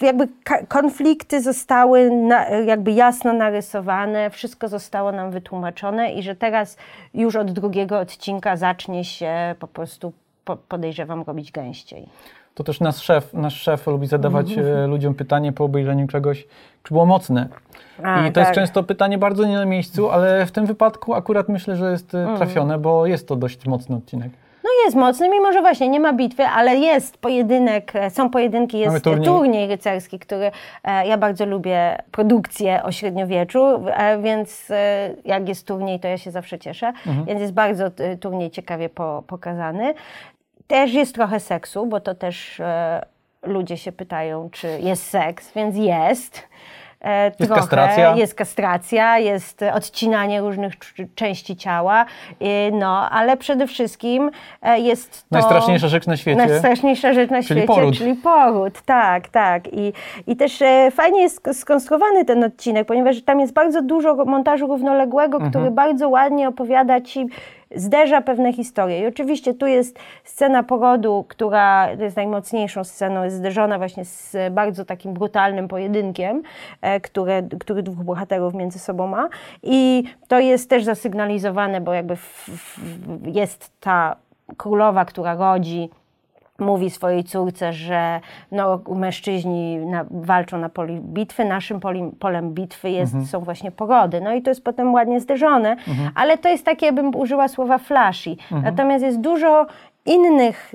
jakby 0.00 0.28
konflikty 0.68 1.42
zostały 1.42 2.10
na, 2.10 2.48
jakby 2.48 2.92
jasno 2.92 3.32
narysowane, 3.32 4.30
wszystko 4.30 4.68
zostało 4.68 5.12
nam 5.12 5.30
wytłumaczone 5.30 6.12
i 6.12 6.22
że 6.22 6.34
teraz 6.34 6.76
już 7.14 7.36
od 7.36 7.50
drugiego 7.52 7.98
odcinka 7.98 8.56
zacznie 8.56 9.04
się 9.04 9.54
po 9.58 9.66
prostu, 9.66 10.12
po, 10.44 10.56
podejrzewam, 10.56 11.22
robić 11.26 11.52
gęściej. 11.52 12.08
To 12.54 12.64
też 12.64 12.80
nasz 12.80 12.96
szef, 12.96 13.34
nasz 13.34 13.60
szef 13.60 13.86
lubi 13.86 14.06
zadawać 14.06 14.50
Mhm. 14.50 14.76
e, 14.76 14.86
ludziom 14.86 15.14
pytanie 15.14 15.52
po 15.52 15.64
obejrzeniu 15.64 16.06
czegoś, 16.06 16.46
czy 16.82 16.94
było 16.94 17.06
mocne. 17.06 17.48
A, 18.02 18.26
I 18.26 18.32
to 18.32 18.40
jest 18.40 18.48
tak. 18.48 18.54
często 18.54 18.82
pytanie 18.82 19.18
bardzo 19.18 19.46
nie 19.46 19.54
na 19.54 19.64
miejscu, 19.64 20.10
ale 20.10 20.46
w 20.46 20.52
tym 20.52 20.66
wypadku 20.66 21.14
akurat 21.14 21.48
myślę, 21.48 21.76
że 21.76 21.90
jest 21.90 22.14
Mhm. 22.14 22.34
e, 22.34 22.38
trafione, 22.38 22.78
bo 22.78 23.06
jest 23.06 23.28
to 23.28 23.36
dość 23.36 23.66
mocny 23.66 23.96
odcinek. 23.96 24.32
Jest 24.88 24.96
mocny, 24.96 25.28
mimo 25.28 25.52
że 25.52 25.60
właśnie 25.60 25.88
nie 25.88 26.00
ma 26.00 26.12
bitwy, 26.12 26.44
ale 26.46 26.76
jest 26.76 27.16
pojedynek, 27.18 27.96
e, 27.96 28.10
są 28.10 28.30
pojedynki, 28.30 28.78
jest 28.78 28.86
Mamy 28.88 29.00
turniej. 29.00 29.24
turniej. 29.26 29.68
rycerski, 29.68 30.18
który 30.18 30.50
e, 30.84 31.06
ja 31.06 31.18
bardzo 31.18 31.46
lubię 31.46 31.98
produkcję 32.10 32.82
o 32.82 32.92
średniowieczu, 32.92 33.64
e, 33.86 34.18
więc 34.22 34.70
e, 34.70 35.10
jak 35.24 35.48
jest 35.48 35.66
turniej, 35.66 36.00
to 36.00 36.08
ja 36.08 36.18
się 36.18 36.30
zawsze 36.30 36.58
cieszę, 36.58 36.86
Mhm. 36.86 37.24
więc 37.24 37.40
jest 37.40 37.52
bardzo 37.52 37.84
e, 37.98 38.16
turniej 38.16 38.50
ciekawie 38.50 38.88
po, 38.88 39.22
pokazany. 39.26 39.94
Też 40.66 40.92
jest 40.94 41.14
trochę 41.14 41.40
seksu, 41.40 41.86
bo 41.86 42.00
to 42.00 42.14
też 42.14 42.60
e, 42.60 43.04
ludzie 43.42 43.76
się 43.76 43.92
pytają, 43.92 44.48
czy 44.50 44.68
jest 44.80 45.06
seks, 45.10 45.52
więc 45.52 45.76
jest. 45.76 46.48
E, 47.00 47.24
Jest 47.26 47.38
trochę. 47.38 47.54
kastracja. 47.54 48.16
Jest 48.16 48.34
kastracja, 48.34 49.18
jest 49.18 49.60
odcinanie 49.74 50.40
różnych 50.40 50.74
cz- 50.78 51.06
części 51.14 51.56
ciała, 51.56 52.04
e, 52.40 52.70
no, 52.70 53.10
ale 53.10 53.36
przede 53.36 53.66
wszystkim 53.66 54.30
e, 54.62 54.78
jest 54.80 55.20
to... 55.22 55.26
Najstraszniejsza 55.30 55.88
rzecz 55.88 56.06
na 56.06 56.16
świecie. 56.16 56.46
Najstraszniejsza 56.46 57.12
rzecz 57.12 57.30
na 57.30 57.36
Czyli 57.42 57.46
świecie, 57.60 57.66
poród. 57.66 57.94
czyli 57.98 58.14
poród, 58.14 58.82
tak, 58.82 59.28
tak. 59.28 59.72
I, 59.72 59.92
i 60.26 60.36
też 60.36 60.62
e, 60.62 60.90
fajnie 60.90 61.20
jest 61.22 61.42
sk- 61.42 61.54
skonstruowany 61.54 62.24
ten 62.24 62.44
odcinek, 62.44 62.86
ponieważ 62.88 63.22
tam 63.22 63.40
jest 63.40 63.52
bardzo 63.52 63.82
dużo 63.82 64.14
montażu 64.14 64.66
równoległego, 64.66 65.36
Mhm. 65.36 65.50
który 65.50 65.70
bardzo 65.70 66.08
ładnie 66.08 66.48
opowiada 66.48 67.00
ci, 67.00 67.26
zderza 67.74 68.22
pewne 68.22 68.52
historie. 68.52 69.00
I 69.00 69.06
oczywiście 69.06 69.54
tu 69.54 69.66
jest 69.66 69.98
scena 70.24 70.62
porodu, 70.62 71.24
która 71.28 71.90
jest 71.90 72.16
najmocniejszą 72.16 72.84
sceną, 72.84 73.24
jest 73.24 73.36
zderzona 73.36 73.78
właśnie 73.78 74.04
z 74.04 74.36
bardzo 74.52 74.84
takim 74.84 75.14
brutalnym 75.14 75.68
pojedynkiem, 75.68 76.42
e, 76.80 77.00
które, 77.00 77.42
który 77.60 77.82
dwóch 77.82 78.04
bohaterów 78.04 78.54
między 78.54 78.78
sobą 78.78 79.06
ma. 79.06 79.28
I 79.62 80.04
to 80.28 80.40
jest 80.40 80.70
też 80.70 80.84
zasygnalizowane, 80.84 81.80
bo 81.80 81.92
jakby 81.92 82.16
jest 83.24 83.72
ta 83.80 84.16
królowa, 84.56 85.04
która 85.04 85.34
rodzi 85.34 85.90
mówi 86.58 86.90
swojej 86.90 87.24
córce, 87.24 87.72
że 87.72 88.20
no, 88.52 88.80
mężczyźni 88.88 89.76
na, 89.76 90.04
walczą 90.10 90.58
na 90.58 90.68
polu 90.68 90.94
bitwy, 91.02 91.44
naszym 91.44 91.80
poli, 91.80 92.10
polem 92.18 92.54
bitwy 92.54 92.90
jest, 92.90 93.30
są 93.30 93.40
właśnie 93.40 93.70
porody. 93.70 94.20
No 94.20 94.34
i 94.34 94.42
to 94.42 94.50
jest 94.50 94.64
potem 94.64 94.94
ładnie 94.94 95.20
zderzone, 95.20 95.76
ale 96.14 96.38
to 96.38 96.48
jest 96.48 96.64
takie, 96.64 96.92
bym 96.92 97.16
użyła 97.16 97.48
słowa 97.48 97.78
flashy. 97.78 98.36
Natomiast 98.62 99.04
jest 99.04 99.20
dużo 99.20 99.66
innych 100.06 100.74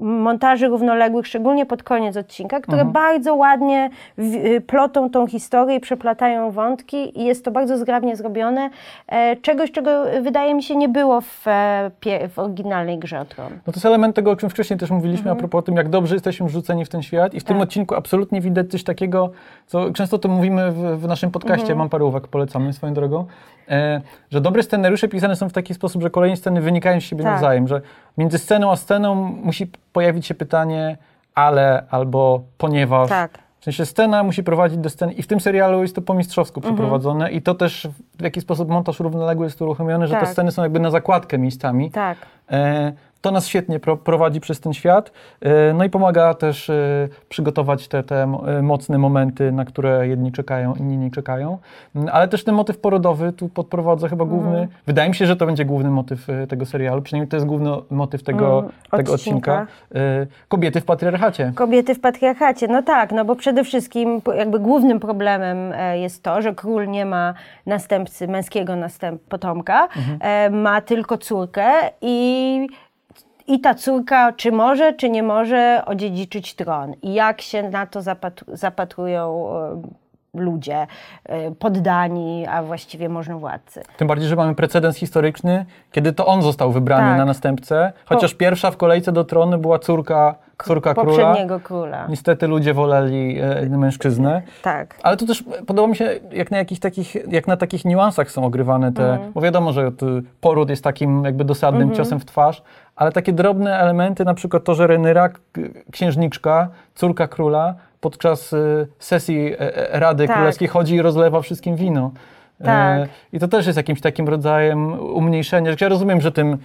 montaży 0.00 0.68
równoległych, 0.68 1.26
szczególnie 1.26 1.66
pod 1.66 1.82
koniec 1.82 2.16
odcinka, 2.16 2.60
które 2.60 2.84
bardzo 2.84 3.34
ładnie 3.34 3.90
y, 4.18 4.60
plotą 4.66 5.10
tą 5.10 5.26
historię 5.26 5.76
i 5.76 5.80
przeplatają 5.80 6.50
wątki 6.50 7.20
i 7.20 7.24
jest 7.24 7.44
to 7.44 7.50
bardzo 7.50 7.78
zgrabnie 7.78 8.16
zrobione. 8.16 8.70
E, 9.08 9.36
czegoś, 9.36 9.70
czego 9.72 9.90
wydaje 10.22 10.54
mi 10.54 10.62
się 10.62 10.76
nie 10.76 10.88
było 10.88 11.20
w, 11.20 11.48
e, 11.48 11.90
w 12.28 12.38
oryginalnej 12.38 12.98
grze 12.98 13.20
o 13.20 13.24
Tron. 13.24 13.52
No 13.66 13.72
to 13.72 13.76
jest 13.76 13.86
element 13.86 14.16
tego, 14.16 14.30
o 14.30 14.36
czym 14.36 14.50
wcześniej 14.50 14.78
też 14.78 14.90
mówiliśmy, 14.90 15.30
Mhm. 15.30 15.36
a 15.36 15.38
propos 15.38 15.64
tym, 15.64 15.76
jak 15.76 15.88
dobrze 15.88 16.14
jesteśmy 16.14 16.46
wrzuceni 16.46 16.84
w 16.84 16.88
ten 16.88 17.02
świat. 17.02 17.34
I 17.34 17.40
w 17.40 17.44
Tak. 17.44 17.48
tym 17.48 17.60
odcinku 17.60 17.94
absolutnie 17.94 18.40
widać 18.40 18.70
coś 18.70 18.84
takiego, 18.84 19.30
co 19.66 19.90
często 19.90 20.18
to 20.18 20.28
mówimy 20.28 20.72
w, 20.72 21.00
w 21.00 21.08
naszym 21.08 21.30
podcaście, 21.30 21.62
Mhm. 21.62 21.78
mam 21.78 21.88
parę 21.88 22.04
uwag, 22.04 22.28
polecamy 22.28 22.72
swoją 22.72 22.94
drogą, 22.94 23.24
e, 23.68 24.00
że 24.30 24.40
dobre 24.40 24.62
scenariusze 24.62 25.08
pisane 25.08 25.36
są 25.36 25.48
w 25.48 25.52
taki 25.52 25.74
sposób, 25.74 26.02
że 26.02 26.10
kolejne 26.10 26.36
sceny 26.36 26.60
wynikają 26.60 27.00
z 27.00 27.04
siebie 27.04 27.22
Tak. 27.24 27.32
nawzajem, 27.32 27.68
że 27.68 27.80
między 28.18 28.38
sceną 28.38 28.70
a 28.72 28.76
sceną 28.76 29.14
musi 29.14 29.70
pojawić 29.92 30.26
się 30.26 30.34
pytanie 30.34 30.96
ale 31.34 31.84
albo 31.90 32.40
ponieważ. 32.58 33.08
Tak. 33.08 33.38
W 33.60 33.64
sensie 33.64 33.86
scena 33.86 34.22
musi 34.22 34.42
prowadzić 34.42 34.78
do 34.78 34.90
sceny 34.90 35.12
i 35.12 35.22
w 35.22 35.26
tym 35.26 35.40
serialu 35.40 35.82
jest 35.82 35.94
to 35.94 36.02
po 36.02 36.14
mistrzowsku 36.14 36.60
Mhm. 36.60 36.74
przeprowadzone 36.74 37.30
i 37.32 37.42
to 37.42 37.54
też 37.54 37.88
w 38.18 38.22
jaki 38.22 38.40
sposób 38.40 38.68
montaż 38.68 39.00
równoległy 39.00 39.46
jest 39.46 39.62
uruchomiony, 39.62 40.06
że 40.06 40.14
te 40.14 40.20
Tak. 40.20 40.28
sceny 40.28 40.50
są 40.52 40.62
jakby 40.62 40.80
na 40.80 40.90
zakładkę 40.90 41.38
miejscami. 41.38 41.90
Tak. 41.90 42.18
E, 42.50 42.92
To 43.20 43.30
nas 43.30 43.46
świetnie 43.46 43.80
pro, 43.80 43.96
prowadzi 43.96 44.40
przez 44.40 44.60
ten 44.60 44.72
świat, 44.74 45.12
e, 45.40 45.72
no 45.74 45.84
i 45.84 45.90
pomaga 45.90 46.34
też 46.34 46.70
e, 46.70 47.08
przygotować 47.28 47.88
te, 47.88 48.02
te 48.02 48.22
e, 48.22 48.62
mocne 48.62 48.98
momenty, 48.98 49.52
na 49.52 49.64
które 49.64 50.08
jedni 50.08 50.32
czekają, 50.32 50.74
inni 50.74 50.96
nie 50.98 51.10
czekają. 51.10 51.58
Mm, 51.96 52.08
Ale 52.12 52.28
też 52.28 52.44
ten 52.44 52.54
motyw 52.54 52.78
porodowy 52.78 53.32
tu 53.32 53.48
podprowadza 53.48 54.08
chyba 54.08 54.24
główny, 54.24 54.50
Mhm. 54.50 54.68
wydaje 54.86 55.08
mi 55.08 55.14
się, 55.14 55.26
że 55.26 55.36
to 55.36 55.46
będzie 55.46 55.64
główny 55.64 55.90
motyw 55.90 56.26
tego 56.48 56.66
serialu, 56.66 57.02
przynajmniej 57.02 57.28
to 57.28 57.36
jest 57.36 57.46
główny 57.46 57.70
motyw 57.90 58.22
tego, 58.22 58.58
Mm, 58.58 58.72
tego 58.90 59.12
odcinka. 59.12 59.52
odcinka. 59.62 59.66
Kobiety 60.48 60.80
w 60.80 60.84
patriarchacie. 60.84 61.52
Kobiety 61.54 61.94
w 61.94 62.00
patriarchacie, 62.00 62.68
no 62.68 62.82
tak, 62.82 63.12
no 63.12 63.24
bo 63.24 63.36
przede 63.36 63.64
wszystkim 63.64 64.20
jakby 64.36 64.58
głównym 64.60 65.00
problemem 65.00 65.58
jest 65.94 66.22
to, 66.22 66.42
że 66.42 66.54
król 66.54 66.88
nie 66.88 67.06
ma 67.06 67.34
następcy, 67.66 68.28
męskiego 68.28 68.76
następ, 68.76 69.22
potomka, 69.22 69.88
e, 70.20 70.50
ma 70.50 70.80
tylko 70.80 71.18
córkę 71.18 71.64
i, 72.00 72.66
i 73.46 73.60
ta 73.60 73.74
córka 73.74 74.32
czy 74.32 74.52
może, 74.52 74.92
czy 74.92 75.10
nie 75.10 75.22
może 75.22 75.82
odziedziczyć 75.86 76.54
tron. 76.54 76.94
I 77.02 77.14
jak 77.14 77.40
się 77.40 77.62
na 77.62 77.86
to 77.86 78.02
zapatru, 78.02 78.56
zapatrują 78.56 79.48
ludzie, 80.40 80.86
y, 81.50 81.54
poddani, 81.58 82.46
a 82.46 82.62
właściwie 82.62 83.08
możnowładcy. 83.08 83.82
Tym 83.96 84.08
bardziej, 84.08 84.28
że 84.28 84.36
mamy 84.36 84.54
precedens 84.54 84.96
historyczny, 84.96 85.66
kiedy 85.92 86.12
to 86.12 86.26
on 86.26 86.42
został 86.42 86.72
wybrany 86.72 87.08
Tak. 87.08 87.18
na 87.18 87.24
następcę, 87.24 87.92
chociaż 88.04 88.34
pierwsza 88.34 88.70
w 88.70 88.76
kolejce 88.76 89.12
do 89.12 89.24
tronu 89.24 89.58
była 89.58 89.78
córka, 89.78 90.34
córka 90.64 90.94
króla. 90.94 91.06
Poprzedniego 91.06 91.60
króla. 91.60 92.06
Niestety 92.08 92.46
ludzie 92.46 92.74
woleli 92.74 93.38
e, 93.40 93.68
mężczyznę. 93.68 94.42
Tak. 94.62 94.98
Ale 95.02 95.16
to 95.16 95.26
też 95.26 95.44
podoba 95.66 95.88
mi 95.88 95.96
się, 95.96 96.08
jak 96.32 96.50
na, 96.50 96.58
jakichś 96.58 96.80
takich, 96.80 97.16
jak 97.32 97.46
na 97.46 97.56
takich 97.56 97.84
niuansach 97.84 98.30
są 98.30 98.44
ogrywane 98.44 98.92
te, 98.92 99.12
Mhm. 99.12 99.32
bo 99.32 99.40
wiadomo, 99.40 99.72
że 99.72 99.90
poród 100.40 100.70
jest 100.70 100.84
takim 100.84 101.24
jakby 101.24 101.44
dosadnym 101.44 101.94
ciosem 101.94 102.20
w 102.20 102.24
twarz, 102.24 102.62
ale 102.96 103.12
takie 103.12 103.32
drobne 103.32 103.78
elementy, 103.78 104.24
na 104.24 104.34
przykład 104.34 104.64
to, 104.64 104.74
że 104.74 104.86
Renyra, 104.86 105.28
księżniczka, 105.92 106.68
córka 106.94 107.28
króla, 107.28 107.74
podczas 108.00 108.52
y, 108.52 108.88
sesji 108.98 109.52
e, 109.52 109.60
e, 109.60 110.00
Rady 110.00 110.26
Tak. 110.26 110.36
Królewskiej 110.36 110.68
chodzi 110.68 110.94
i 110.94 111.02
rozlewa 111.02 111.40
wszystkim 111.40 111.76
wino. 111.76 112.10
Tak. 112.64 113.00
E, 113.00 113.08
I 113.32 113.38
to 113.38 113.48
też 113.48 113.66
jest 113.66 113.76
jakimś 113.76 114.00
takim 114.00 114.28
rodzajem 114.28 115.00
umniejszenia. 115.00 115.72
Ja 115.80 115.88
rozumiem, 115.88 116.20
że 116.20 116.32
tym 116.32 116.58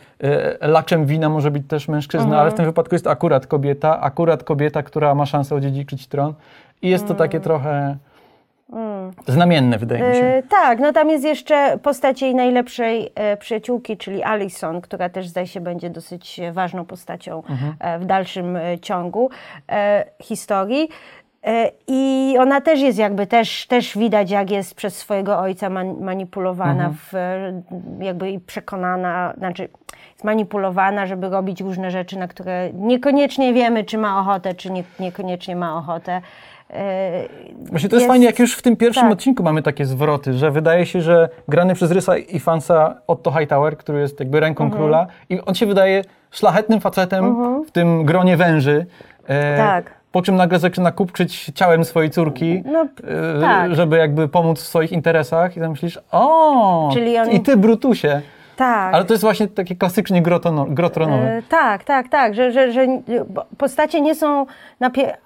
laczem 0.61 1.05
wina 1.05 1.29
może 1.29 1.51
być 1.51 1.67
też 1.67 1.87
mężczyzna, 1.87 2.25
Mhm. 2.25 2.41
ale 2.41 2.51
w 2.51 2.53
tym 2.53 2.65
wypadku 2.65 2.95
jest 2.95 3.07
akurat 3.07 3.47
kobieta, 3.47 4.01
akurat 4.01 4.43
kobieta, 4.43 4.83
która 4.83 5.15
ma 5.15 5.25
szansę 5.25 5.55
odziedziczyć 5.55 6.07
tron. 6.07 6.33
I 6.81 6.89
jest 6.89 7.07
to 7.07 7.15
takie 7.15 7.39
trochę 7.39 7.97
znamienne, 9.27 9.77
wydaje 9.77 10.09
mi 10.09 10.15
się. 10.15 10.21
Mm. 10.21 10.39
E, 10.39 10.43
tak, 10.43 10.79
no 10.79 10.93
tam 10.93 11.09
jest 11.09 11.23
jeszcze 11.23 11.77
postać 11.77 12.21
jej 12.21 12.35
najlepszej 12.35 13.11
e, 13.15 13.37
przyjaciółki, 13.37 13.97
czyli 13.97 14.23
Alison, 14.23 14.81
która 14.81 15.09
też 15.09 15.27
zdaje 15.27 15.47
się 15.47 15.61
będzie 15.61 15.89
dosyć 15.89 16.41
ważną 16.51 16.85
postacią 16.85 17.43
e, 17.79 17.99
w 17.99 18.05
dalszym 18.05 18.55
e, 18.55 18.79
ciągu 18.79 19.29
historii. 20.21 20.89
E, 21.45 21.71
I 21.87 22.35
ona 22.39 22.61
też 22.61 22.79
jest 22.81 22.99
jakby, 22.99 23.27
też, 23.27 23.67
też 23.67 23.97
widać 23.97 24.31
jak 24.31 24.51
jest 24.51 24.75
przez 24.75 24.97
swojego 24.97 25.39
ojca 25.39 25.69
man, 25.69 25.95
manipulowana, 26.01 26.93
w, 26.97 27.15
e, 27.15 27.61
jakby 27.99 28.31
i 28.31 28.39
przekonana, 28.39 29.33
znaczy 29.37 29.69
jest 30.11 30.23
manipulowana, 30.23 31.05
żeby 31.05 31.29
robić 31.29 31.61
różne 31.61 31.91
rzeczy, 31.91 32.19
na 32.19 32.27
które 32.27 32.69
niekoniecznie 32.73 33.53
wiemy, 33.53 33.83
czy 33.83 33.97
ma 33.97 34.19
ochotę, 34.21 34.53
czy 34.53 34.71
nie, 34.71 34.83
niekoniecznie 34.99 35.55
ma 35.55 35.77
ochotę. 35.77 36.21
E, 36.69 37.11
Właśnie 37.65 37.89
to 37.89 37.95
jest, 37.95 38.07
fajnie, 38.07 38.25
jak 38.25 38.39
już 38.39 38.55
w 38.57 38.61
tym 38.61 38.75
pierwszym 38.77 39.03
tak. 39.03 39.11
odcinku 39.11 39.43
mamy 39.43 39.61
takie 39.61 39.85
zwroty, 39.85 40.33
że 40.33 40.51
wydaje 40.51 40.85
się, 40.85 41.01
że 41.01 41.29
grany 41.47 41.73
przez 41.75 41.91
Rysa 41.91 42.17
i 42.17 42.39
Fansa 42.39 42.95
Otto 43.07 43.31
Hightower, 43.31 43.77
który 43.77 43.99
jest 43.99 44.19
jakby 44.19 44.39
ręką 44.39 44.63
Mhm. 44.63 44.81
króla 44.81 45.07
i 45.29 45.41
on 45.41 45.55
się 45.55 45.65
wydaje 45.65 46.03
szlachetnym 46.31 46.81
facetem 46.81 47.35
w 47.63 47.71
tym 47.71 48.05
gronie 48.05 48.37
węży. 48.37 48.85
E, 49.27 49.57
Tak. 49.57 50.00
Po 50.11 50.21
czym 50.21 50.35
nagle 50.35 50.59
zaczyna 50.59 50.91
kupczyć 50.91 51.51
ciałem 51.55 51.85
swojej 51.85 52.09
córki, 52.09 52.63
No, 52.65 52.81
e, 52.81 53.41
tak. 53.41 53.75
żeby 53.75 53.97
jakby 53.97 54.27
pomóc 54.27 54.59
w 54.61 54.67
swoich 54.67 54.91
interesach 54.91 55.57
i 55.57 55.59
tam 55.59 55.71
myślisz, 55.71 55.99
o, 56.11 56.89
Czyli 56.93 57.17
on- 57.17 57.31
i 57.31 57.39
ty 57.39 57.57
Brutusie. 57.57 58.21
Tak. 58.55 58.93
Ale 58.93 59.05
to 59.05 59.13
jest 59.13 59.23
właśnie 59.23 59.47
takie 59.47 59.75
klasycznie 59.75 60.21
gro, 60.21 60.39
tono, 60.39 60.65
gro 60.69 60.89
tronowe. 60.89 61.23
E, 61.37 61.41
tak, 61.49 61.83
tak, 61.83 62.09
tak, 62.09 62.35
że, 62.35 62.51
że, 62.51 62.71
że 62.71 62.87
postacie 63.57 64.01
nie 64.01 64.15
są 64.15 64.45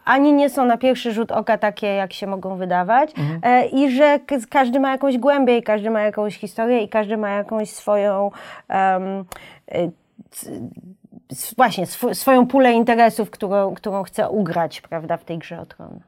ani 0.06 0.34
nie 0.34 0.50
są 0.50 0.66
na 0.66 0.78
pierwszy 0.78 1.12
rzut 1.14 1.32
oka 1.32 1.58
takie, 1.58 1.88
jak 1.88 2.14
się 2.14 2.28
mogą 2.28 2.56
wydawać 2.56 3.12
e, 3.44 3.66
i 3.66 3.92
że 3.92 4.20
każdy 4.50 4.80
ma 4.80 4.92
jakąś 4.92 5.18
głębię 5.18 5.58
i 5.58 5.64
każdy 5.64 5.90
ma 5.90 6.02
jakąś 6.02 6.38
historię 6.38 6.82
i 6.82 6.90
każdy 6.90 7.18
ma 7.18 7.30
jakąś 7.30 7.70
swoją 7.70 8.32
c- 8.68 9.90
s- 10.34 10.50
właśnie 11.58 11.84
sw- 11.84 12.16
swoją 12.16 12.48
pulę 12.48 12.74
interesów, 12.74 13.32
którą, 13.32 13.76
którą 13.76 14.04
chce 14.04 14.30
ugrać, 14.30 14.82
prawda, 14.82 15.18
w 15.18 15.24
tej 15.24 15.38
grze 15.38 15.60
o 15.62 15.66
tron. 15.66 16.00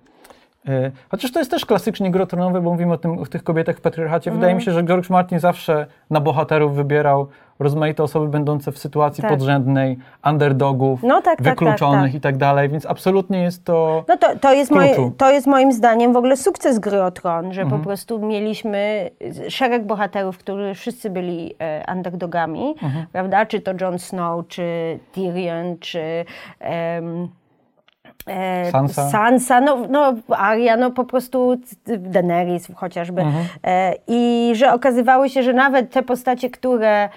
E, 0.68 0.92
Chociaż 1.12 1.32
to 1.32 1.40
jest 1.40 1.52
też 1.52 1.66
klasycznie 1.66 2.12
gro 2.12 2.26
tronowe, 2.26 2.62
bo 2.62 2.72
mówimy 2.72 2.94
o, 2.94 2.98
tym, 2.98 3.20
o 3.20 3.26
tych 3.26 3.44
kobietach 3.44 3.78
w 3.78 3.82
patriarchacie. 3.82 4.32
Wydaje 4.32 4.52
Mhm. 4.52 4.58
mi 4.58 4.64
się, 4.64 4.72
że 4.72 4.84
George 4.84 5.10
Martin 5.10 5.40
zawsze 5.40 5.88
na 6.10 6.22
bohaterów 6.22 6.76
wybierał 6.76 7.28
rozmaite 7.60 8.04
osoby 8.04 8.28
będące 8.28 8.72
w 8.72 8.78
sytuacji 8.78 9.22
Tak. 9.22 9.32
podrzędnej, 9.32 9.98
underdogów, 10.26 11.04
No 11.04 11.22
tak, 11.22 11.38
tak, 11.38 11.44
wykluczonych 11.44 12.02
tak, 12.02 12.12
tak. 12.12 12.16
i 12.16 12.22
tak 12.22 12.38
dalej, 12.38 12.70
więc 12.70 12.86
absolutnie 12.86 13.42
jest 13.44 13.66
to... 13.66 14.06
No 14.08 14.18
to, 14.18 14.28
to, 14.40 14.54
jest 14.54 14.72
to 15.18 15.32
jest 15.32 15.48
moim 15.48 15.72
zdaniem 15.72 16.14
w 16.14 16.18
ogóle 16.18 16.38
sukces 16.38 16.80
gry 16.80 17.04
o 17.04 17.12
tron, 17.12 17.54
że 17.54 17.66
po 17.66 17.80
prostu 17.80 18.20
mieliśmy 18.20 19.10
szereg 19.50 19.86
bohaterów, 19.86 20.38
którzy 20.38 20.74
wszyscy 20.76 21.10
byli 21.10 21.56
e, 21.60 21.94
underdogami, 21.94 22.76
prawda? 23.12 23.46
Czy 23.46 23.62
to 23.62 23.72
Jon 23.82 24.00
Snow, 24.00 24.48
czy 24.48 25.00
Tyrion, 25.12 25.78
czy 25.80 26.26
e, 28.28 28.72
Sansa. 28.72 29.10
Sansa, 29.10 29.62
no, 29.62 29.78
no 29.90 30.14
Arya, 30.30 30.78
no 30.78 30.92
po 30.92 31.06
prostu 31.06 31.58
Daenerys 31.98 32.68
chociażby. 32.76 33.24
E, 33.64 33.94
I 34.08 34.52
że 34.56 34.74
okazywało 34.74 35.30
się, 35.30 35.44
że 35.44 35.54
nawet 35.54 35.92
te 35.92 36.04
postacie, 36.04 36.50
które 36.50 37.10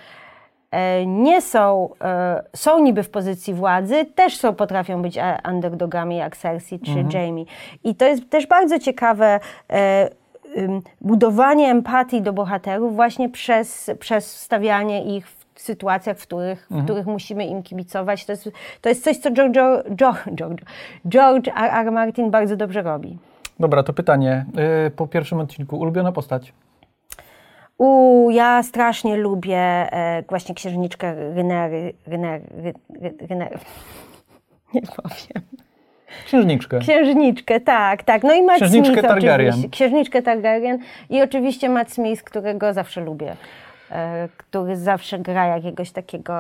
e, 0.71 1.07
nie 1.07 1.43
są, 1.43 1.89
e, 2.01 2.43
są 2.57 2.83
niby 2.83 3.03
w 3.03 3.11
pozycji 3.11 3.55
władzy, 3.55 4.05
też 4.05 4.37
są, 4.37 4.55
potrafią 4.55 5.03
być 5.03 5.19
e, 5.19 5.39
underdogami 5.49 6.17
jak 6.17 6.37
Cersei 6.37 6.81
czy 6.81 7.05
Jaime. 7.19 7.45
I 7.85 7.95
to 7.95 8.05
jest 8.05 8.31
też 8.31 8.47
bardzo 8.47 8.79
ciekawe 8.79 9.41
budowanie 11.01 11.71
empatii 11.71 12.23
do 12.23 12.33
bohaterów 12.33 12.97
właśnie 12.97 13.29
przez, 13.29 13.91
przez 13.99 14.41
stawianie 14.41 15.17
ich 15.17 15.29
w 15.29 15.40
sytuacjach, 15.63 16.19
w 16.19 16.23
których, 16.23 16.67
w 16.71 16.85
których 16.85 17.07
musimy 17.07 17.47
im 17.47 17.63
kibicować. 17.63 18.25
To 18.27 18.33
jest, 18.33 18.51
to 18.81 18.89
jest 18.89 19.05
coś, 19.05 19.17
co 19.19 19.31
George, 19.31 19.55
George, 19.97 20.19
George, 20.35 20.63
George 21.09 21.49
R. 21.49 21.71
R. 21.87 21.93
Martin 21.93 22.31
bardzo 22.31 22.57
dobrze 22.57 22.83
robi. 22.83 23.19
Dobra, 23.61 23.83
to 23.83 23.93
pytanie. 23.93 24.45
e, 24.87 24.91
Po 24.91 25.07
pierwszym 25.07 25.41
odcinku, 25.41 25.77
ulubiona 25.81 26.13
postać? 26.13 26.53
U, 27.79 28.29
ja 28.33 28.63
strasznie 28.63 29.17
lubię 29.17 29.57
e, 29.59 30.23
właśnie 30.29 30.55
księżniczkę 30.55 31.15
Rynery, 31.35 31.95
Rynery, 32.07 32.45
Ry- 33.01 33.27
Rynery. 33.29 33.59
Nie 34.75 34.83
powiem. 34.83 35.47
Księżniczkę. 36.27 36.79
Księżniczkę, 36.79 37.61
tak, 37.61 38.03
tak. 38.03 38.23
No 38.23 38.35
i 38.35 38.43
Matt 38.43 38.57
Księżniczkę 38.57 38.93
Smith 38.93 39.09
Targaryen. 39.09 39.49
oczywiście. 39.51 39.71
Księżniczkę 39.71 40.23
Targaryen 40.23 40.79
i 41.11 41.23
oczywiście 41.23 41.69
Matt 41.69 41.93
Smith, 41.93 42.23
którego 42.23 42.73
zawsze 42.73 43.01
lubię. 43.01 43.37
E, 43.91 44.29
który 44.37 44.77
zawsze 44.77 45.19
gra 45.19 45.47
jakiegoś 45.47 45.91
takiego 45.91 46.33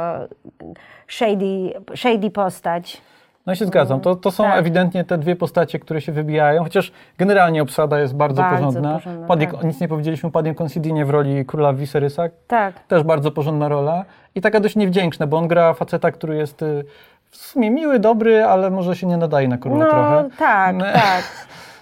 shady, 1.08 1.72
shady 1.94 2.30
postać. 2.30 3.00
No 3.46 3.54
się 3.54 3.66
zgadzam. 3.66 4.00
To, 4.00 4.16
to 4.16 4.30
są 4.30 4.44
tak. 4.44 4.58
ewidentnie 4.58 5.04
te 5.04 5.18
dwie 5.18 5.36
postacie, 5.36 5.78
które 5.78 6.00
się 6.00 6.12
wybijają, 6.12 6.62
chociaż 6.64 6.92
generalnie 7.18 7.62
obsada 7.62 8.00
jest 8.00 8.16
bardzo, 8.16 8.42
Bardzo 8.42 8.66
porządna. 8.66 8.94
porządna, 8.94 9.36
tak. 9.36 9.64
Nic 9.64 9.80
nie 9.80 9.88
powiedzieliśmy, 9.88 10.30
Padnie 10.30 10.54
Considine 10.62 11.04
w 11.04 11.10
roli 11.10 11.46
króla 11.46 11.72
Viserysa, 11.72 12.22
Tak. 12.46 12.80
też 12.80 13.02
bardzo 13.02 13.30
porządna 13.30 13.68
rola 13.68 14.04
i 14.34 14.40
taka 14.40 14.60
dość 14.60 14.76
niewdzięczna, 14.76 15.26
bo 15.26 15.36
on 15.36 15.48
gra 15.48 15.74
faceta, 15.74 16.10
który 16.10 16.36
jest 16.36 16.62
y, 16.62 16.84
w 17.30 17.36
sumie 17.36 17.70
miły, 17.70 17.98
dobry, 17.98 18.44
ale 18.44 18.70
może 18.70 18.96
się 18.96 19.06
nie 19.06 19.16
nadaje 19.16 19.48
na 19.48 19.58
króla 19.58 19.84
No 19.84 19.90
trochę. 19.90 20.28
tak, 20.38 20.76
No. 20.76 20.84
tak. 20.92 21.24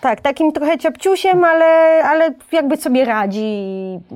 Tak, 0.00 0.20
takim 0.20 0.52
trochę 0.52 0.78
ciapciusiem, 0.78 1.44
ale, 1.44 1.64
ale 2.04 2.34
jakby 2.52 2.76
sobie 2.76 3.04
radzi. 3.04 3.68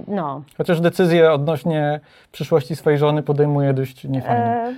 No. 0.09 0.43
Chociaż 0.59 0.81
decyzje 0.81 1.33
odnośnie 1.33 2.01
przyszłości 2.33 2.77
swojej 2.77 2.99
żony 2.99 3.23
podejmuje 3.23 3.75
dość 3.75 4.05
niefajnie. 4.05 4.45
E, 4.45 4.75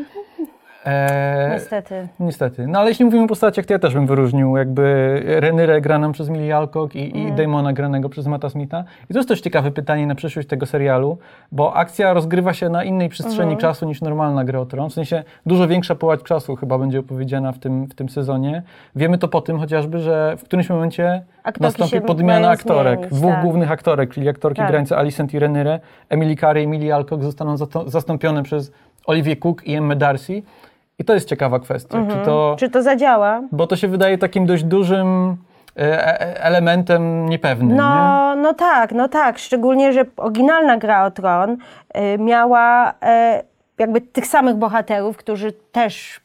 Eee, 0.84 1.50
niestety. 1.52 2.08
Niestety. 2.20 2.66
No 2.66 2.78
ale 2.78 2.88
jeśli 2.88 3.04
mówimy 3.04 3.24
o 3.24 3.26
postaciach, 3.26 3.66
to 3.66 3.72
ja 3.72 3.78
też 3.78 3.94
bym 3.94 4.06
wyróżnił 4.06 4.56
jakby 4.56 5.22
Renyrę 5.26 5.80
graną 5.80 6.12
przez 6.12 6.28
Millie 6.28 6.56
Alcock 6.56 6.94
i, 6.94 7.18
i 7.18 7.32
Damona 7.32 7.72
granego 7.72 8.08
przez 8.08 8.26
Matta 8.26 8.50
Smitha. 8.50 8.84
I 9.10 9.12
to 9.12 9.18
jest 9.18 9.28
też 9.28 9.40
ciekawe 9.40 9.70
pytanie 9.70 10.06
na 10.06 10.14
przyszłość 10.14 10.48
tego 10.48 10.66
serialu, 10.66 11.18
bo 11.52 11.74
akcja 11.74 12.12
rozgrywa 12.12 12.52
się 12.52 12.68
na 12.68 12.84
innej 12.84 13.08
przestrzeni 13.08 13.56
czasu 13.56 13.86
niż 13.86 14.00
normalna 14.00 14.44
gra 14.44 14.60
o 14.60 14.66
Tron. 14.66 14.90
W 14.90 14.92
sensie 14.92 15.22
dużo 15.46 15.68
większa 15.68 15.94
połać 15.94 16.22
czasu 16.22 16.56
chyba 16.56 16.78
będzie 16.78 17.00
opowiedziana 17.00 17.52
w 17.52 17.58
tym, 17.58 17.86
w 17.86 17.94
tym 17.94 18.08
sezonie. 18.08 18.62
Wiemy 18.96 19.18
to 19.18 19.28
po 19.28 19.40
tym 19.40 19.58
chociażby, 19.58 19.98
że 19.98 20.36
w 20.38 20.44
którymś 20.44 20.70
momencie 20.70 21.22
Aktorki 21.42 21.80
nastąpi 21.80 22.06
podmiana 22.06 22.48
aktorek. 22.50 22.98
zmienić, 22.98 23.18
Dwóch 23.18 23.32
tak. 23.32 23.42
głównych 23.42 23.70
aktorek, 23.70 24.14
czyli 24.14 24.28
aktorki 24.28 24.58
Tak. 24.58 24.68
grające 24.68 24.96
Alicent 24.96 25.34
i 25.34 25.38
Renyrę, 25.38 25.80
Emily 26.08 26.36
Carey 26.36 26.64
i 26.64 26.66
Millie 26.66 26.94
Alcock 26.94 27.22
zostaną 27.22 27.56
zastąpione 27.86 28.42
przez 28.42 28.72
Olivia 29.06 29.36
Cook 29.36 29.66
i 29.66 29.74
Emmę 29.74 29.96
Darcy. 29.96 30.42
I 30.98 31.04
to 31.04 31.14
jest 31.14 31.28
ciekawa 31.28 31.60
kwestia. 31.60 31.98
Czy 32.10 32.24
to, 32.24 32.56
Czy 32.58 32.70
to 32.70 32.82
zadziała? 32.82 33.42
bo 33.52 33.66
to 33.66 33.76
się 33.76 33.88
wydaje 33.88 34.18
takim 34.18 34.46
dość 34.46 34.64
dużym 34.64 35.36
e, 35.76 35.80
e, 35.80 36.42
elementem 36.44 37.28
niepewnym. 37.28 37.68
nie? 37.68 37.74
No, 37.74 38.34
no 38.36 38.54
tak, 38.54 38.92
no 38.92 39.08
tak. 39.08 39.38
Szczególnie, 39.38 39.92
że 39.92 40.04
oryginalna 40.16 40.76
gra 40.76 41.04
o 41.04 41.10
tron 41.10 41.50
y, 41.52 42.18
miała 42.18 42.90
y, 42.90 42.94
jakby 43.78 44.00
tych 44.00 44.26
samych 44.26 44.56
bohaterów, 44.56 45.16
którzy 45.16 45.52
też 45.52 46.20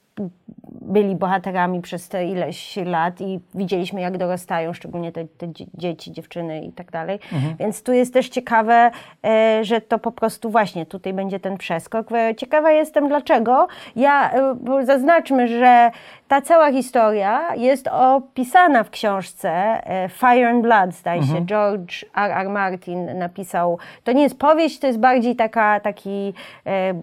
byli 0.72 1.16
bohaterami 1.16 1.82
przez 1.82 2.10
te 2.10 2.26
ileś 2.26 2.78
lat 2.86 3.22
i 3.22 3.40
widzieliśmy, 3.56 4.02
jak 4.02 4.18
dorastają, 4.18 4.74
szczególnie 4.74 5.12
te, 5.12 5.26
te 5.26 5.48
dzie- 5.48 5.66
dzieci, 5.74 6.12
dziewczyny 6.12 6.62
i 6.62 6.72
tak 6.72 6.92
dalej. 6.92 7.20
Więc 7.60 7.84
tu 7.84 7.94
jest 7.94 8.14
też 8.14 8.30
ciekawe, 8.30 8.92
e, 9.26 9.60
że 9.64 9.82
to 9.82 10.00
po 10.00 10.12
prostu 10.12 10.50
właśnie 10.50 10.86
tutaj 10.86 11.14
będzie 11.14 11.40
ten 11.40 11.58
przeskok. 11.58 12.12
E, 12.12 12.36
Ciekawa 12.36 12.72
jestem 12.72 13.08
dlaczego. 13.08 13.68
Ja, 13.96 14.32
e, 14.32 14.56
zaznaczmy, 14.86 15.48
że 15.48 15.92
ta 16.28 16.42
cała 16.42 16.72
historia 16.72 17.56
jest 17.56 17.88
opisana 17.88 18.84
w 18.84 18.90
książce 18.90 19.82
Fire 20.10 20.50
and 20.50 20.62
Blood, 20.64 20.94
zdaje 20.94 21.24
się. 21.24 21.46
George 21.46 22.06
R. 22.16 22.32
R. 22.32 22.50
Martin 22.50 23.18
napisał. 23.18 23.78
To 24.04 24.12
nie 24.12 24.24
jest 24.24 24.40
powieść, 24.40 24.80
to 24.80 24.88
jest 24.88 25.00
bardziej 25.00 25.36
taka, 25.36 25.80
taki 25.80 26.34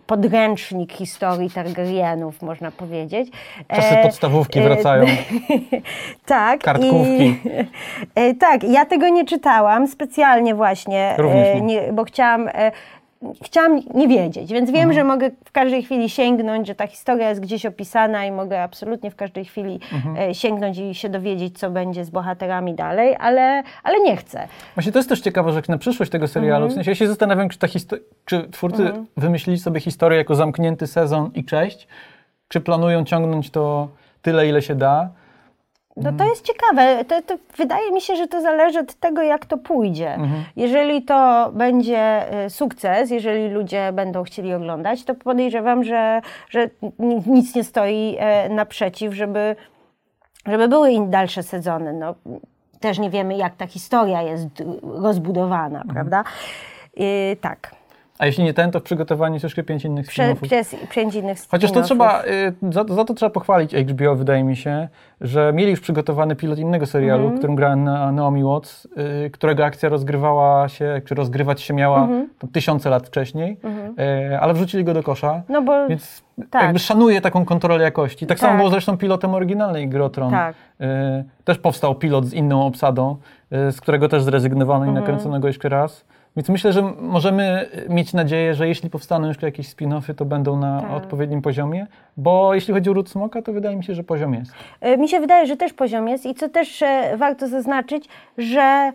podręcznik 0.06 0.92
historii 0.92 1.50
Targaryenów, 1.50 2.42
można 2.42 2.70
powiedzieć. 2.70 3.28
Czasy 3.68 3.98
E, 3.98 4.02
podstawówki 4.02 4.58
e, 4.58 4.62
wracają. 4.62 5.04
tak. 6.26 6.60
Kartkówki. 6.60 7.24
I, 7.26 7.40
e, 8.14 8.34
tak, 8.34 8.64
ja 8.64 8.84
tego 8.84 9.08
nie 9.08 9.24
czytałam 9.24 9.88
specjalnie 9.88 10.54
właśnie, 10.54 11.14
Również 11.18 11.46
e, 11.48 11.60
nie. 11.60 11.92
bo 11.92 12.04
chciałam, 12.04 12.48
e, 12.48 12.72
chciałam 13.44 13.80
nie 13.94 14.08
wiedzieć, 14.08 14.52
więc 14.52 14.70
wiem, 14.70 14.80
Mhm. 14.80 14.92
że 14.94 15.04
mogę 15.04 15.30
w 15.44 15.52
każdej 15.52 15.82
chwili 15.82 16.10
sięgnąć, 16.10 16.66
że 16.66 16.74
ta 16.74 16.86
historia 16.86 17.28
jest 17.28 17.40
gdzieś 17.40 17.66
opisana 17.66 18.24
i 18.26 18.30
mogę 18.32 18.62
absolutnie 18.62 19.10
w 19.10 19.16
każdej 19.16 19.44
chwili 19.44 19.80
Mhm. 19.92 20.30
e, 20.30 20.34
sięgnąć 20.34 20.78
i 20.78 20.94
się 20.94 21.08
dowiedzieć, 21.08 21.58
co 21.58 21.70
będzie 21.70 22.04
z 22.04 22.10
bohaterami 22.10 22.74
dalej, 22.74 23.16
ale, 23.20 23.62
ale 23.82 24.00
nie 24.00 24.16
chcę. 24.16 24.48
Właśnie 24.74 24.92
to 24.92 24.98
jest 24.98 25.08
też 25.08 25.20
ciekawe, 25.20 25.52
że 25.52 25.62
na 25.68 25.78
przyszłość 25.78 26.10
tego 26.12 26.28
serialu, 26.28 26.64
Mhm. 26.64 26.70
w 26.70 26.74
sensie 26.74 26.90
ja 26.90 26.94
się 26.94 27.08
zastanawiam, 27.08 27.48
czy, 27.48 27.58
ta 27.58 27.66
czy 28.24 28.48
twórcy 28.48 28.92
wymyślili 29.16 29.58
sobie 29.58 29.80
historię 29.80 30.18
jako 30.18 30.34
zamknięty 30.34 30.86
sezon 30.86 31.30
i 31.34 31.44
cześć, 31.44 31.88
czy 32.48 32.60
planują 32.60 33.04
ciągnąć 33.04 33.50
to 33.50 33.88
tyle, 34.22 34.48
ile 34.48 34.62
się 34.62 34.74
da. 34.74 35.08
No 35.96 36.12
to 36.12 36.24
jest 36.24 36.44
ciekawe. 36.46 37.04
To, 37.04 37.22
to 37.22 37.34
wydaje 37.56 37.92
mi 37.92 38.00
się, 38.00 38.16
że 38.16 38.26
to 38.28 38.40
zależy 38.42 38.78
od 38.80 38.94
tego, 38.94 39.22
jak 39.22 39.46
to 39.46 39.58
pójdzie. 39.58 40.14
Mhm. 40.14 40.44
Jeżeli 40.56 41.02
to 41.02 41.50
będzie 41.52 41.98
e, 42.44 42.50
sukces, 42.50 43.10
jeżeli 43.10 43.48
ludzie 43.48 43.92
będą 43.92 44.22
chcieli 44.22 44.54
oglądać, 44.54 45.04
to 45.04 45.14
podejrzewam, 45.14 45.84
że, 45.84 46.20
że 46.50 46.70
ni- 46.98 47.22
nic 47.26 47.54
nie 47.54 47.64
stoi 47.64 48.16
e, 48.18 48.48
naprzeciw, 48.48 49.14
żeby, 49.14 49.56
żeby 50.46 50.68
były 50.68 50.90
dalsze 51.08 51.42
sezony. 51.42 51.92
No, 51.92 52.14
też 52.80 52.98
nie 52.98 53.10
wiemy, 53.10 53.36
jak 53.36 53.56
ta 53.56 53.66
historia 53.66 54.22
jest 54.22 54.46
rozbudowana, 54.82 55.80
Mhm. 55.80 55.94
prawda? 55.94 56.24
Tak. 57.40 57.70
A 58.18 58.26
jeśli 58.26 58.44
nie 58.44 58.54
ten, 58.54 58.70
to 58.70 58.80
w 58.80 58.82
przygotowaniu 58.82 59.38
jeszcze 59.42 59.62
pięć 59.62 59.84
innych 59.84 60.06
Prze, 60.06 60.22
spin-offów. 60.22 60.40
przez 60.42 60.76
pięć 60.94 61.14
innych 61.14 61.38
Chociaż 61.50 61.72
to 61.72 61.82
trzeba, 61.82 62.22
y, 62.24 62.72
za, 62.72 62.84
za 62.88 63.04
to 63.04 63.14
trzeba 63.14 63.30
pochwalić 63.30 63.74
HBO, 63.74 64.14
wydaje 64.16 64.44
mi 64.44 64.56
się, 64.56 64.88
że 65.20 65.52
mieli 65.54 65.70
już 65.70 65.80
przygotowany 65.80 66.36
pilot 66.36 66.58
innego 66.58 66.86
serialu, 66.86 67.22
Mhm. 67.22 67.36
w 67.36 67.38
którym 67.38 67.84
Na- 67.84 68.12
Naomi 68.12 68.44
Watts, 68.44 68.88
y, 69.26 69.30
którego 69.30 69.64
akcja 69.64 69.88
rozgrywała 69.88 70.68
się, 70.68 71.00
czy 71.04 71.14
rozgrywać 71.14 71.60
się 71.60 71.74
miała 71.74 72.00
Mhm. 72.02 72.28
tam 72.38 72.50
tysiące 72.50 72.90
lat 72.90 73.06
wcześniej, 73.06 73.56
y, 74.32 74.38
ale 74.40 74.54
wrzucili 74.54 74.84
go 74.84 74.94
do 74.94 75.02
kosza. 75.02 75.42
No 75.48 75.62
bo 75.62 75.88
Więc 75.88 76.22
tak. 76.50 76.62
jakby 76.62 76.78
szanuję 76.78 77.20
taką 77.20 77.44
kontrolę 77.44 77.84
jakości. 77.84 78.26
Tak, 78.26 78.38
samo 78.38 78.50
Tak. 78.50 78.58
było 78.58 78.70
zresztą 78.70 78.96
pilotem 78.98 79.34
oryginalnej 79.34 79.88
gry 79.88 80.04
o 80.04 80.08
Tron. 80.10 80.30
Tak. 80.30 80.54
Też 81.44 81.58
powstał 81.58 81.94
pilot 81.94 82.24
z 82.26 82.32
inną 82.32 82.66
obsadą, 82.66 83.16
z 83.50 83.80
którego 83.80 84.08
też 84.08 84.22
zrezygnowano 84.22 84.84
Mhm. 84.84 84.96
i 84.96 85.00
nakręcono 85.00 85.40
go 85.40 85.46
jeszcze 85.48 85.68
raz. 85.68 86.04
Więc 86.36 86.48
myślę, 86.48 86.72
że 86.72 86.82
możemy 87.00 87.68
mieć 87.88 88.12
nadzieję, 88.12 88.54
że 88.54 88.68
jeśli 88.68 88.90
powstaną 88.90 89.28
jeszcze 89.28 89.46
jakieś 89.46 89.68
spin-offy, 89.68 90.14
to 90.14 90.24
będą 90.24 90.56
na 90.56 90.80
Tak. 90.80 90.90
odpowiednim 90.90 91.42
poziomie, 91.42 91.86
bo 92.16 92.54
jeśli 92.54 92.74
chodzi 92.74 92.90
o 92.90 92.92
Ród 92.92 93.08
Smoka, 93.10 93.42
to 93.42 93.52
wydaje 93.52 93.76
mi 93.76 93.84
się, 93.84 93.94
że 93.94 94.04
poziom 94.04 94.34
jest. 94.34 94.52
E, 94.80 94.96
Mi 94.96 95.08
się 95.08 95.20
wydaje, 95.20 95.46
że 95.46 95.56
też 95.56 95.72
poziom 95.72 96.08
jest 96.08 96.26
i 96.26 96.34
co 96.34 96.48
też 96.48 96.82
e, 96.82 97.16
warto 97.16 97.48
zaznaczyć, 97.48 98.08
że 98.38 98.92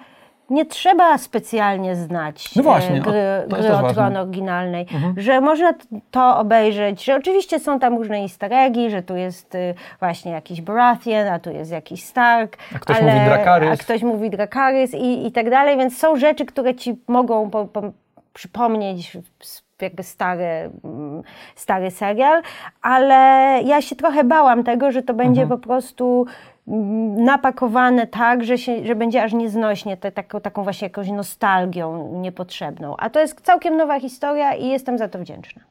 nie 0.52 0.66
trzeba 0.66 1.18
specjalnie 1.18 1.96
znać 1.96 2.56
No 2.56 2.64
właśnie, 2.64 2.98
e, 2.98 3.00
o, 3.00 3.04
gry, 3.04 3.46
gry 3.48 3.74
o 3.74 3.82
ważne. 3.82 3.94
Tron 3.94 4.18
oryginalnej, 4.18 4.86
że 5.18 5.42
można 5.42 5.74
to 6.12 6.38
obejrzeć, 6.38 7.04
że 7.04 7.16
oczywiście 7.16 7.60
są 7.60 7.80
tam 7.80 7.98
różne 7.98 8.18
easter 8.18 8.54
eggi, 8.54 8.90
że 8.90 9.04
tu 9.04 9.16
jest 9.16 9.56
y, 9.56 9.74
właśnie 10.00 10.32
jakiś 10.32 10.62
Baratheon, 10.62 11.28
a 11.28 11.40
tu 11.40 11.52
jest 11.52 11.72
jakiś 11.72 12.04
Stark, 12.04 12.58
A 12.76 12.80
ktoś 12.80 13.02
mówi 13.02 13.20
Dracarys. 13.26 13.70
a 13.72 13.84
ktoś 13.84 14.04
mówi 14.04 14.30
Dracarys 14.30 14.94
i, 14.94 15.28
i 15.28 15.32
tak 15.32 15.50
dalej, 15.50 15.78
więc 15.78 15.98
są 15.98 16.16
rzeczy, 16.16 16.46
które 16.46 16.76
ci 16.76 16.96
mogą 17.08 17.50
po, 17.50 17.66
po, 17.66 17.82
przypomnieć 18.34 19.18
jakby 19.82 20.04
stary, 20.04 20.70
mm, 20.84 21.24
stary 21.56 21.92
serial, 21.92 22.42
ale 22.82 23.16
ja 23.66 23.82
się 23.82 23.96
trochę 23.96 24.24
bałam 24.24 24.64
tego, 24.64 24.92
że 24.92 25.04
to 25.04 25.14
będzie 25.14 25.48
po 25.48 25.58
prostu 25.58 26.26
napakowane 27.18 28.08
tak, 28.08 28.44
że, 28.44 28.58
się, 28.58 28.86
że 28.86 28.96
będzie 28.96 29.24
aż 29.24 29.34
nieznośnie, 29.34 29.98
te, 29.98 30.12
taką, 30.12 30.42
taką 30.42 30.64
właśnie 30.64 30.86
jakąś 30.86 31.10
nostalgią 31.10 32.20
niepotrzebną. 32.22 32.98
A 32.98 33.10
to 33.10 33.20
jest 33.20 33.42
całkiem 33.42 33.78
nowa 33.78 34.00
historia 34.00 34.56
i 34.56 34.68
jestem 34.68 34.98
za 34.98 35.08
to 35.08 35.20
wdzięczna. 35.20 35.71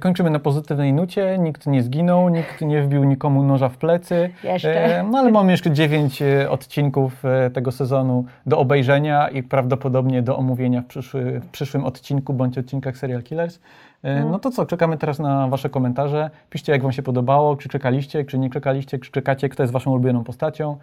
Kończymy 0.00 0.30
na 0.30 0.38
pozytywnej 0.38 0.92
nucie. 0.92 1.38
Nikt 1.38 1.66
nie 1.66 1.82
zginął, 1.82 2.28
nikt 2.28 2.60
nie 2.60 2.82
wbił 2.82 3.04
nikomu 3.04 3.42
noża 3.42 3.68
w 3.68 3.76
plecy. 3.76 4.30
Jeszcze. 4.44 4.84
E, 4.98 5.02
No 5.02 5.18
ale 5.18 5.30
mamy 5.30 5.50
jeszcze 5.52 5.70
dziewięć 5.70 6.22
e, 6.22 6.50
odcinków 6.50 7.24
e, 7.24 7.50
tego 7.50 7.72
sezonu 7.72 8.24
do 8.46 8.58
obejrzenia 8.58 9.28
i 9.28 9.42
prawdopodobnie 9.42 10.22
do 10.22 10.36
omówienia 10.36 10.82
w, 10.82 10.86
przyszły, 10.86 11.40
w 11.40 11.48
przyszłym 11.50 11.84
odcinku 11.84 12.32
bądź 12.32 12.58
odcinkach 12.58 12.96
Serial 12.96 13.22
Killers. 13.22 13.58
E, 14.02 14.24
No 14.24 14.38
to 14.38 14.50
co, 14.50 14.66
czekamy 14.66 14.96
teraz 14.98 15.18
na 15.18 15.48
Wasze 15.48 15.68
komentarze. 15.68 16.30
Piszcie, 16.50 16.72
jak 16.72 16.82
Wam 16.82 16.92
się 16.92 17.02
podobało, 17.02 17.56
czy 17.56 17.68
czekaliście, 17.68 18.24
czy 18.24 18.38
nie 18.38 18.50
czekaliście, 18.50 18.98
czy 18.98 19.10
czekacie, 19.10 19.48
kto 19.48 19.62
jest 19.62 19.72
Waszą 19.72 19.90
ulubioną 19.90 20.24
postacią. 20.24 20.76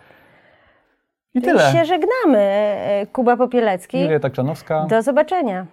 I 1.33 1.41
tyle. 1.41 1.71
Się 1.71 1.85
żegnamy. 1.85 2.75
Kuba 3.13 3.37
Popielecki. 3.37 4.01
Julia 4.01 4.19
Takczanowska. 4.19 4.85
Do 4.89 5.01
zobaczenia. 5.01 5.65